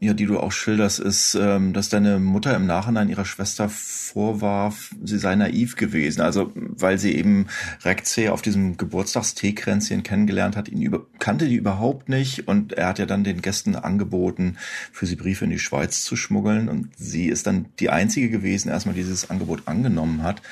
ja, 0.00 0.14
die 0.14 0.26
du 0.26 0.40
auch 0.40 0.50
schilderst, 0.50 0.98
ist, 0.98 1.36
ähm, 1.40 1.72
dass 1.72 1.90
deine 1.90 2.18
Mutter 2.18 2.56
im 2.56 2.66
Nachhinein 2.66 3.08
ihrer 3.08 3.24
Schwester 3.24 3.68
vorwarf, 3.68 4.90
sie 5.04 5.18
sei 5.18 5.36
naiv 5.36 5.76
gewesen. 5.76 6.22
Also, 6.22 6.50
weil 6.54 6.98
sie 6.98 7.14
eben 7.14 7.46
Rekze 7.84 8.32
auf 8.32 8.42
diesem 8.42 8.76
Geburtstagsteekränzchen 8.76 10.02
kennengelernt 10.02 10.56
hat, 10.56 10.68
ihn 10.68 10.82
über, 10.82 11.06
kannte 11.20 11.46
die 11.46 11.54
überhaupt 11.54 12.08
nicht 12.08 12.48
und 12.48 12.72
er 12.72 12.88
hat 12.88 12.98
ja 12.98 13.06
dann 13.06 13.22
den 13.22 13.42
Gästen 13.42 13.76
angeboten, 13.76 14.56
für 14.90 15.06
sie 15.06 15.16
Briefe 15.16 15.44
in 15.44 15.50
die 15.50 15.60
Schweiz 15.60 16.02
zu 16.02 16.16
schmuggeln 16.16 16.68
und 16.68 16.88
sie 16.96 17.28
ist 17.28 17.46
dann 17.46 17.66
die 17.78 17.90
einzige 17.90 18.28
gewesen, 18.28 18.70
erstmal 18.70 18.96
dieses 18.96 19.30
Angebot 19.30 19.62
angenommen 19.66 20.24
hat. 20.24 20.42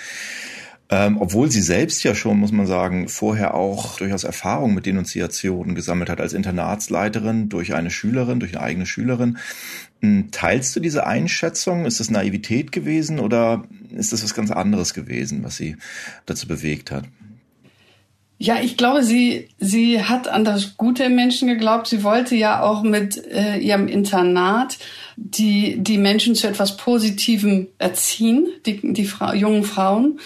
Ähm, 0.91 1.19
obwohl 1.21 1.51
sie 1.51 1.61
selbst 1.61 2.03
ja 2.03 2.15
schon, 2.15 2.39
muss 2.39 2.53
man 2.53 2.67
sagen, 2.67 3.09
vorher 3.09 3.55
auch 3.55 3.99
durchaus 3.99 4.25
Erfahrung 4.25 4.73
mit 4.73 4.87
Denunziationen 4.87 5.75
gesammelt 5.75 6.09
hat 6.09 6.21
als 6.21 6.33
Internatsleiterin 6.33 7.51
durch 7.51 7.75
eine 7.75 7.91
Schülerin, 7.91 8.41
durch 8.41 8.57
eine 8.57 8.65
eigene 8.65 8.87
Schülerin. 8.87 9.37
Hm, 10.01 10.31
teilst 10.31 10.75
du 10.75 10.81
diese 10.81 11.07
Einschätzung? 11.07 11.85
Ist 11.85 12.01
das 12.01 12.11
Naivität 12.11 12.73
gewesen 12.73 13.19
oder 13.19 13.65
ist 13.95 14.15
das 14.15 14.25
was 14.25 14.33
ganz 14.33 14.51
anderes 14.51 14.95
gewesen, 14.95 15.45
was 15.45 15.57
sie 15.57 15.77
dazu 16.25 16.49
bewegt 16.49 16.91
hat? 16.91 17.05
Ja, 18.41 18.61
ich 18.63 18.77
glaube, 18.77 19.03
sie, 19.03 19.49
sie 19.59 20.01
hat 20.05 20.29
an 20.29 20.45
das 20.45 20.77
Gute 20.77 21.05
im 21.05 21.17
Menschen 21.17 21.49
geglaubt. 21.49 21.89
Sie 21.89 22.05
wollte 22.05 22.37
ja 22.37 22.63
auch 22.63 22.85
mit 22.85 23.21
äh, 23.27 23.59
ihrem 23.59 23.89
Internat 23.89 24.79
die, 25.17 25.77
die 25.81 25.99
Menschen 25.99 26.37
zu 26.37 26.47
etwas 26.47 26.77
Positivem 26.77 27.67
erziehen, 27.79 28.47
die, 28.65 28.81
die 28.95 29.05
Fra 29.05 29.35
jungen 29.35 29.65
Frauen. 29.65 30.21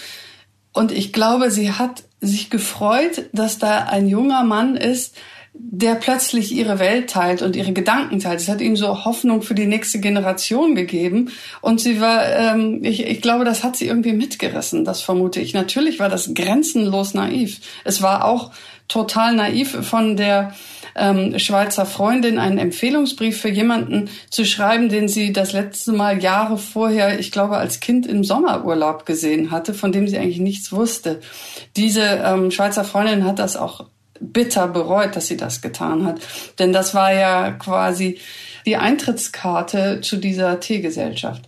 Und 0.72 0.92
ich 0.92 1.12
glaube, 1.12 1.50
sie 1.50 1.72
hat 1.72 2.04
sich 2.20 2.50
gefreut, 2.50 3.28
dass 3.32 3.58
da 3.58 3.84
ein 3.84 4.08
junger 4.08 4.44
Mann 4.44 4.76
ist, 4.76 5.16
der 5.54 5.96
plötzlich 5.96 6.52
ihre 6.52 6.78
Welt 6.78 7.10
teilt 7.10 7.42
und 7.42 7.56
ihre 7.56 7.72
Gedanken 7.72 8.20
teilt. 8.20 8.40
Es 8.40 8.48
hat 8.48 8.62
ihnen 8.62 8.76
so 8.76 9.04
Hoffnung 9.04 9.42
für 9.42 9.54
die 9.54 9.66
nächste 9.66 10.00
Generation 10.00 10.74
gegeben. 10.74 11.30
Und 11.60 11.80
sie 11.80 12.00
war, 12.00 12.26
ähm, 12.26 12.80
ich, 12.82 13.06
ich 13.06 13.20
glaube, 13.20 13.44
das 13.44 13.62
hat 13.62 13.76
sie 13.76 13.86
irgendwie 13.86 14.14
mitgerissen, 14.14 14.84
das 14.84 15.02
vermute 15.02 15.40
ich. 15.40 15.52
Natürlich 15.52 15.98
war 15.98 16.08
das 16.08 16.32
grenzenlos 16.32 17.12
naiv. 17.12 17.60
Es 17.84 18.00
war 18.00 18.24
auch 18.24 18.52
total 18.88 19.34
naiv 19.34 19.76
von 19.86 20.16
der 20.16 20.54
ähm, 20.94 21.38
Schweizer 21.38 21.86
Freundin 21.86 22.38
einen 22.38 22.58
Empfehlungsbrief 22.58 23.40
für 23.40 23.48
jemanden 23.48 24.10
zu 24.30 24.44
schreiben, 24.44 24.88
den 24.88 25.08
sie 25.08 25.32
das 25.32 25.52
letzte 25.52 25.92
Mal 25.92 26.22
Jahre 26.22 26.58
vorher, 26.58 27.18
ich 27.18 27.32
glaube, 27.32 27.56
als 27.56 27.80
Kind 27.80 28.06
im 28.06 28.24
Sommerurlaub 28.24 29.06
gesehen 29.06 29.50
hatte, 29.50 29.74
von 29.74 29.92
dem 29.92 30.08
sie 30.08 30.18
eigentlich 30.18 30.40
nichts 30.40 30.72
wusste. 30.72 31.20
Diese 31.76 32.02
ähm, 32.02 32.50
Schweizer 32.50 32.84
Freundin 32.84 33.24
hat 33.24 33.38
das 33.38 33.56
auch 33.56 33.86
bitter 34.20 34.68
bereut, 34.68 35.16
dass 35.16 35.26
sie 35.26 35.36
das 35.36 35.60
getan 35.60 36.06
hat. 36.06 36.20
Denn 36.58 36.72
das 36.72 36.94
war 36.94 37.12
ja 37.12 37.50
quasi 37.52 38.18
die 38.66 38.76
Eintrittskarte 38.76 40.00
zu 40.00 40.16
dieser 40.16 40.60
Teegesellschaft 40.60 41.42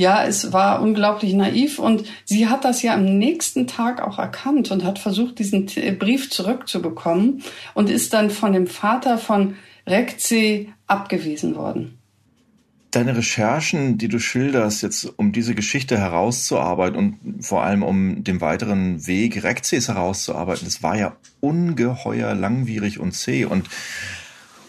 ja, 0.00 0.24
es 0.24 0.52
war 0.52 0.80
unglaublich 0.80 1.34
naiv 1.34 1.78
und 1.78 2.04
sie 2.24 2.48
hat 2.48 2.64
das 2.64 2.82
ja 2.82 2.94
am 2.94 3.04
nächsten 3.04 3.66
Tag 3.66 4.00
auch 4.00 4.18
erkannt 4.18 4.70
und 4.70 4.82
hat 4.82 4.98
versucht, 4.98 5.38
diesen 5.38 5.66
Brief 5.98 6.30
zurückzubekommen 6.30 7.42
und 7.74 7.90
ist 7.90 8.14
dann 8.14 8.30
von 8.30 8.54
dem 8.54 8.66
Vater 8.66 9.18
von 9.18 9.56
Rekze 9.86 10.66
abgewiesen 10.86 11.54
worden. 11.54 11.98
Deine 12.92 13.16
Recherchen, 13.16 13.98
die 13.98 14.08
du 14.08 14.18
schilderst, 14.18 14.82
jetzt 14.82 15.12
um 15.16 15.32
diese 15.32 15.54
Geschichte 15.54 15.96
herauszuarbeiten 15.98 16.96
und 16.96 17.44
vor 17.44 17.62
allem 17.62 17.82
um 17.82 18.24
den 18.24 18.40
weiteren 18.40 19.06
Weg 19.06 19.44
Rekzes 19.44 19.88
herauszuarbeiten, 19.88 20.64
das 20.64 20.82
war 20.82 20.96
ja 20.96 21.14
ungeheuer 21.40 22.34
langwierig 22.34 22.98
und 22.98 23.12
zäh. 23.12 23.44
Und 23.44 23.68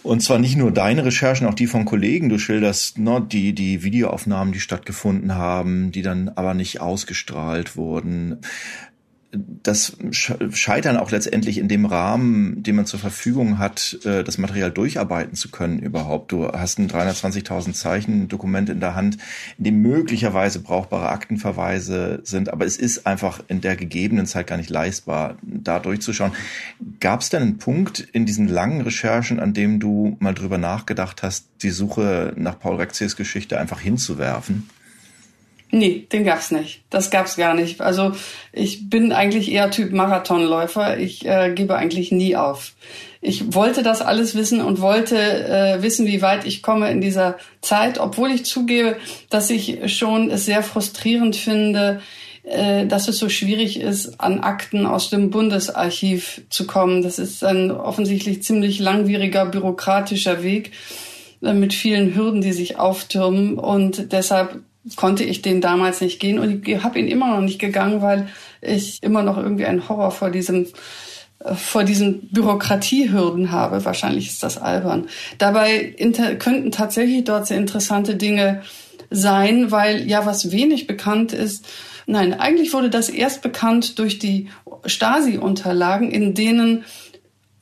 und 0.03 0.21
zwar 0.21 0.39
nicht 0.39 0.55
nur 0.55 0.71
deine 0.71 1.05
Recherchen, 1.05 1.47
auch 1.47 1.53
die 1.53 1.67
von 1.67 1.85
Kollegen. 1.85 2.29
Du 2.29 2.39
schilderst 2.39 2.97
ne, 2.97 3.25
die, 3.25 3.53
die 3.53 3.83
Videoaufnahmen, 3.83 4.53
die 4.53 4.59
stattgefunden 4.59 5.35
haben, 5.35 5.91
die 5.91 6.01
dann 6.01 6.29
aber 6.29 6.53
nicht 6.53 6.81
ausgestrahlt 6.81 7.75
wurden. 7.75 8.39
Das 9.33 9.97
Scheitern 10.11 10.97
auch 10.97 11.09
letztendlich 11.09 11.57
in 11.57 11.69
dem 11.69 11.85
Rahmen, 11.85 12.63
den 12.63 12.75
man 12.75 12.85
zur 12.85 12.99
Verfügung 12.99 13.59
hat, 13.59 13.97
äh, 14.03 14.23
das 14.23 14.37
Material 14.37 14.71
durcharbeiten 14.71 15.35
zu 15.35 15.49
können 15.49 15.79
überhaupt. 15.79 16.31
Du 16.31 16.51
hast 16.51 16.79
ein 16.79 16.89
320.000 16.89 17.73
Zeichen 17.73 18.27
Dokument 18.27 18.69
in 18.69 18.81
der 18.81 18.93
Hand, 18.95 19.17
in 19.57 19.63
dem 19.63 19.81
möglicherweise 19.81 20.59
brauchbare 20.59 21.09
Aktenverweise 21.09 22.19
sind, 22.23 22.51
aber 22.51 22.65
es 22.65 22.75
ist 22.75 23.07
einfach 23.07 23.41
in 23.47 23.61
der 23.61 23.77
gegebenen 23.77 24.25
Zeit 24.25 24.47
gar 24.47 24.57
nicht 24.57 24.69
leistbar, 24.69 25.37
da 25.41 25.79
durchzuschauen. 25.79 26.33
Gab 26.99 27.21
es 27.21 27.29
denn 27.29 27.41
einen 27.41 27.57
Punkt 27.57 27.99
in 27.99 28.25
diesen 28.25 28.49
langen 28.49 28.81
Recherchen, 28.81 29.39
an 29.39 29.53
dem 29.53 29.79
du 29.79 30.17
mal 30.19 30.33
drüber 30.33 30.57
nachgedacht 30.57 31.23
hast, 31.23 31.47
die 31.61 31.69
Suche 31.69 32.33
nach 32.35 32.59
Paul 32.59 32.75
Rexiers 32.77 33.15
Geschichte 33.15 33.59
einfach 33.59 33.79
hinzuwerfen? 33.79 34.67
Nee, 35.71 36.05
den 36.11 36.25
gab's 36.25 36.51
nicht. 36.51 36.81
Das 36.89 37.09
gab's 37.09 37.37
gar 37.37 37.53
nicht. 37.53 37.79
Also 37.79 38.11
ich 38.51 38.89
bin 38.89 39.13
eigentlich 39.13 39.49
eher 39.51 39.71
Typ 39.71 39.93
Marathonläufer. 39.93 40.97
Ich 40.97 41.25
äh, 41.25 41.53
gebe 41.53 41.77
eigentlich 41.77 42.11
nie 42.11 42.35
auf. 42.35 42.73
Ich 43.21 43.53
wollte 43.53 43.81
das 43.81 44.01
alles 44.01 44.35
wissen 44.35 44.61
und 44.61 44.81
wollte 44.81 45.15
äh, 45.17 45.81
wissen, 45.81 46.07
wie 46.07 46.21
weit 46.21 46.45
ich 46.45 46.61
komme 46.61 46.91
in 46.91 46.99
dieser 46.99 47.37
Zeit, 47.61 47.99
obwohl 47.99 48.31
ich 48.31 48.45
zugebe, 48.45 48.97
dass 49.29 49.49
ich 49.49 49.95
schon 49.95 50.29
es 50.29 50.45
sehr 50.45 50.61
frustrierend 50.61 51.37
finde, 51.37 52.01
äh, 52.43 52.87
dass 52.87 53.07
es 53.07 53.17
so 53.17 53.29
schwierig 53.29 53.79
ist, 53.79 54.19
an 54.19 54.39
Akten 54.39 54.85
aus 54.85 55.09
dem 55.09 55.29
Bundesarchiv 55.29 56.41
zu 56.49 56.67
kommen. 56.67 57.03
Das 57.03 57.17
ist 57.17 57.45
ein 57.45 57.71
offensichtlich 57.71 58.43
ziemlich 58.43 58.79
langwieriger 58.79 59.45
bürokratischer 59.45 60.43
Weg 60.43 60.71
äh, 61.41 61.53
mit 61.53 61.73
vielen 61.73 62.13
Hürden, 62.15 62.41
die 62.41 62.53
sich 62.53 62.77
auftürmen. 62.77 63.57
Und 63.57 64.11
deshalb 64.11 64.61
konnte 64.95 65.23
ich 65.23 65.41
den 65.41 65.61
damals 65.61 66.01
nicht 66.01 66.19
gehen 66.19 66.39
und 66.39 66.67
ich 66.67 66.83
habe 66.83 66.99
ihn 66.99 67.07
immer 67.07 67.35
noch 67.35 67.41
nicht 67.41 67.59
gegangen, 67.59 68.01
weil 68.01 68.27
ich 68.61 69.01
immer 69.01 69.23
noch 69.23 69.37
irgendwie 69.37 69.65
einen 69.65 69.87
Horror 69.87 70.11
vor 70.11 70.31
diesem 70.31 70.67
äh, 71.43 71.55
vor 71.55 71.83
diesen 71.83 72.29
Bürokratiehürden 72.29 73.51
habe. 73.51 73.83
Wahrscheinlich 73.85 74.27
ist 74.27 74.43
das 74.43 74.57
albern. 74.57 75.07
Dabei 75.37 75.95
könnten 76.39 76.71
tatsächlich 76.71 77.23
dort 77.23 77.47
sehr 77.47 77.57
interessante 77.57 78.15
Dinge 78.15 78.61
sein, 79.09 79.71
weil 79.71 80.07
ja 80.07 80.25
was 80.25 80.51
wenig 80.51 80.87
bekannt 80.87 81.33
ist. 81.33 81.67
Nein, 82.07 82.33
eigentlich 82.33 82.73
wurde 82.73 82.89
das 82.89 83.09
erst 83.09 83.41
bekannt 83.41 83.99
durch 83.99 84.19
die 84.19 84.49
Stasi-Unterlagen, 84.85 86.11
in 86.11 86.33
denen 86.33 86.85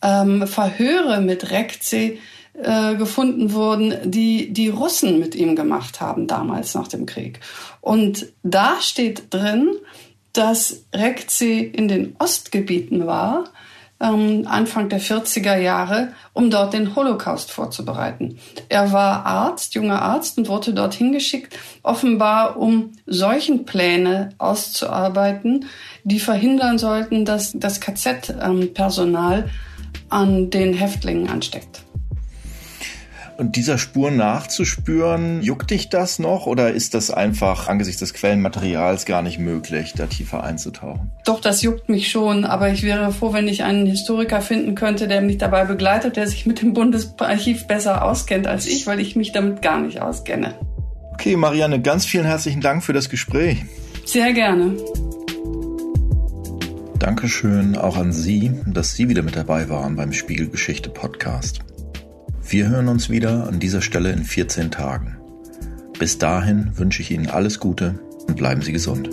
ähm, 0.02 0.48
Verhöre 0.48 1.22
mit 1.22 1.52
Rekze 1.52 2.14
äh, 2.62 2.96
gefunden 2.96 3.54
wurden, 3.54 3.94
die 4.04 4.52
die 4.52 4.70
Russen 4.70 5.20
mit 5.20 5.36
ihm 5.36 5.56
gemacht 5.56 6.02
haben 6.02 6.28
damals 6.28 6.74
nach 6.76 6.88
dem 6.88 7.06
Krieg. 7.06 7.40
Und 7.82 8.28
da 8.44 8.82
steht 8.82 9.34
drin, 9.34 9.76
dass 10.34 10.84
Rekze 10.94 11.48
in 11.48 11.88
den 11.88 12.16
Ostgebieten 12.20 13.08
war, 13.08 13.46
ähm, 14.02 14.46
Anfang 14.48 14.90
der 14.90 15.02
40er 15.02 15.58
Jahre, 15.58 16.14
um 16.34 16.50
dort 16.50 16.74
den 16.74 16.96
Holocaust 16.96 17.52
vorzubereiten. 17.52 18.38
Er 18.70 18.92
war 18.92 19.26
Arzt, 19.26 19.76
junger 19.76 20.02
Arzt 20.02 20.38
und 20.38 20.48
wurde 20.48 20.74
dorthin 20.74 21.12
geschickt, 21.12 21.58
offenbar 21.84 22.58
um 22.58 22.94
solchen 23.06 23.66
Pläne 23.66 24.30
auszuarbeiten, 24.38 25.66
die 26.04 26.20
verhindern 26.20 26.78
sollten, 26.78 27.26
dass 27.26 27.52
das 27.54 27.82
KZ-Personal 27.82 29.40
ähm, 29.40 29.50
an 30.10 30.50
den 30.50 30.74
Häftlingen 30.74 31.30
ansteckt. 31.30 31.84
Und 33.40 33.56
dieser 33.56 33.78
Spur 33.78 34.12
nachzuspüren, 34.12 35.42
juckt 35.42 35.72
dich 35.72 35.88
das 35.88 36.20
noch 36.20 36.46
oder 36.46 36.72
ist 36.72 36.94
das 36.94 37.10
einfach 37.10 37.70
angesichts 37.70 38.02
des 38.02 38.14
Quellenmaterials 38.14 39.06
gar 39.06 39.22
nicht 39.22 39.40
möglich, 39.40 39.94
da 39.96 40.08
tiefer 40.08 40.44
einzutauchen? 40.44 41.12
Doch, 41.24 41.40
das 41.40 41.62
juckt 41.62 41.88
mich 41.88 42.12
schon, 42.12 42.44
aber 42.44 42.70
ich 42.70 42.84
wäre 42.84 43.14
froh, 43.14 43.32
wenn 43.32 43.48
ich 43.48 43.64
einen 43.64 43.86
Historiker 43.86 44.42
finden 44.42 44.76
könnte, 44.76 45.08
der 45.08 45.22
mich 45.22 45.38
dabei 45.38 45.64
begleitet, 45.64 46.18
der 46.18 46.28
sich 46.28 46.46
mit 46.46 46.62
dem 46.62 46.74
Bundesarchiv 46.74 47.66
besser 47.66 48.04
auskennt 48.04 48.46
als 48.46 48.68
ich, 48.68 48.88
weil 48.88 49.00
ich 49.00 49.16
mich 49.16 49.32
damit 49.32 49.62
gar 49.62 49.80
nicht 49.80 50.02
auskenne. 50.02 50.56
Okay, 51.14 51.38
Marianne, 51.38 51.82
ganz 51.82 52.06
vielen 52.06 52.26
herzlichen 52.26 52.60
Dank 52.60 52.84
für 52.84 52.92
das 52.92 53.08
Gespräch. 53.08 53.64
Sehr 54.04 54.34
gerne. 54.34 54.76
Dankeschön 56.98 57.78
auch 57.78 57.96
an 57.96 58.12
Sie, 58.12 58.52
dass 58.66 58.96
Sie 58.96 59.08
wieder 59.08 59.22
mit 59.22 59.38
dabei 59.38 59.70
waren 59.70 59.96
beim 59.96 60.12
Spiegelgeschichte 60.12 60.90
Podcast. 60.90 61.62
Wir 62.52 62.68
hören 62.68 62.88
uns 62.88 63.12
wieder 63.12 63.48
an 63.48 63.60
dieser 63.60 63.84
Stelle 63.84 64.12
in 64.12 64.24
14 64.24 64.72
Tagen. 64.72 65.18
Bis 66.00 66.18
dahin 66.18 66.76
wünsche 66.80 67.04
ich 67.04 67.12
Ihnen 67.12 67.28
alles 67.28 67.60
Gute 67.60 68.00
und 68.28 68.38
bleiben 68.38 68.64
Sie 68.64 68.72
gesund. 68.72 69.08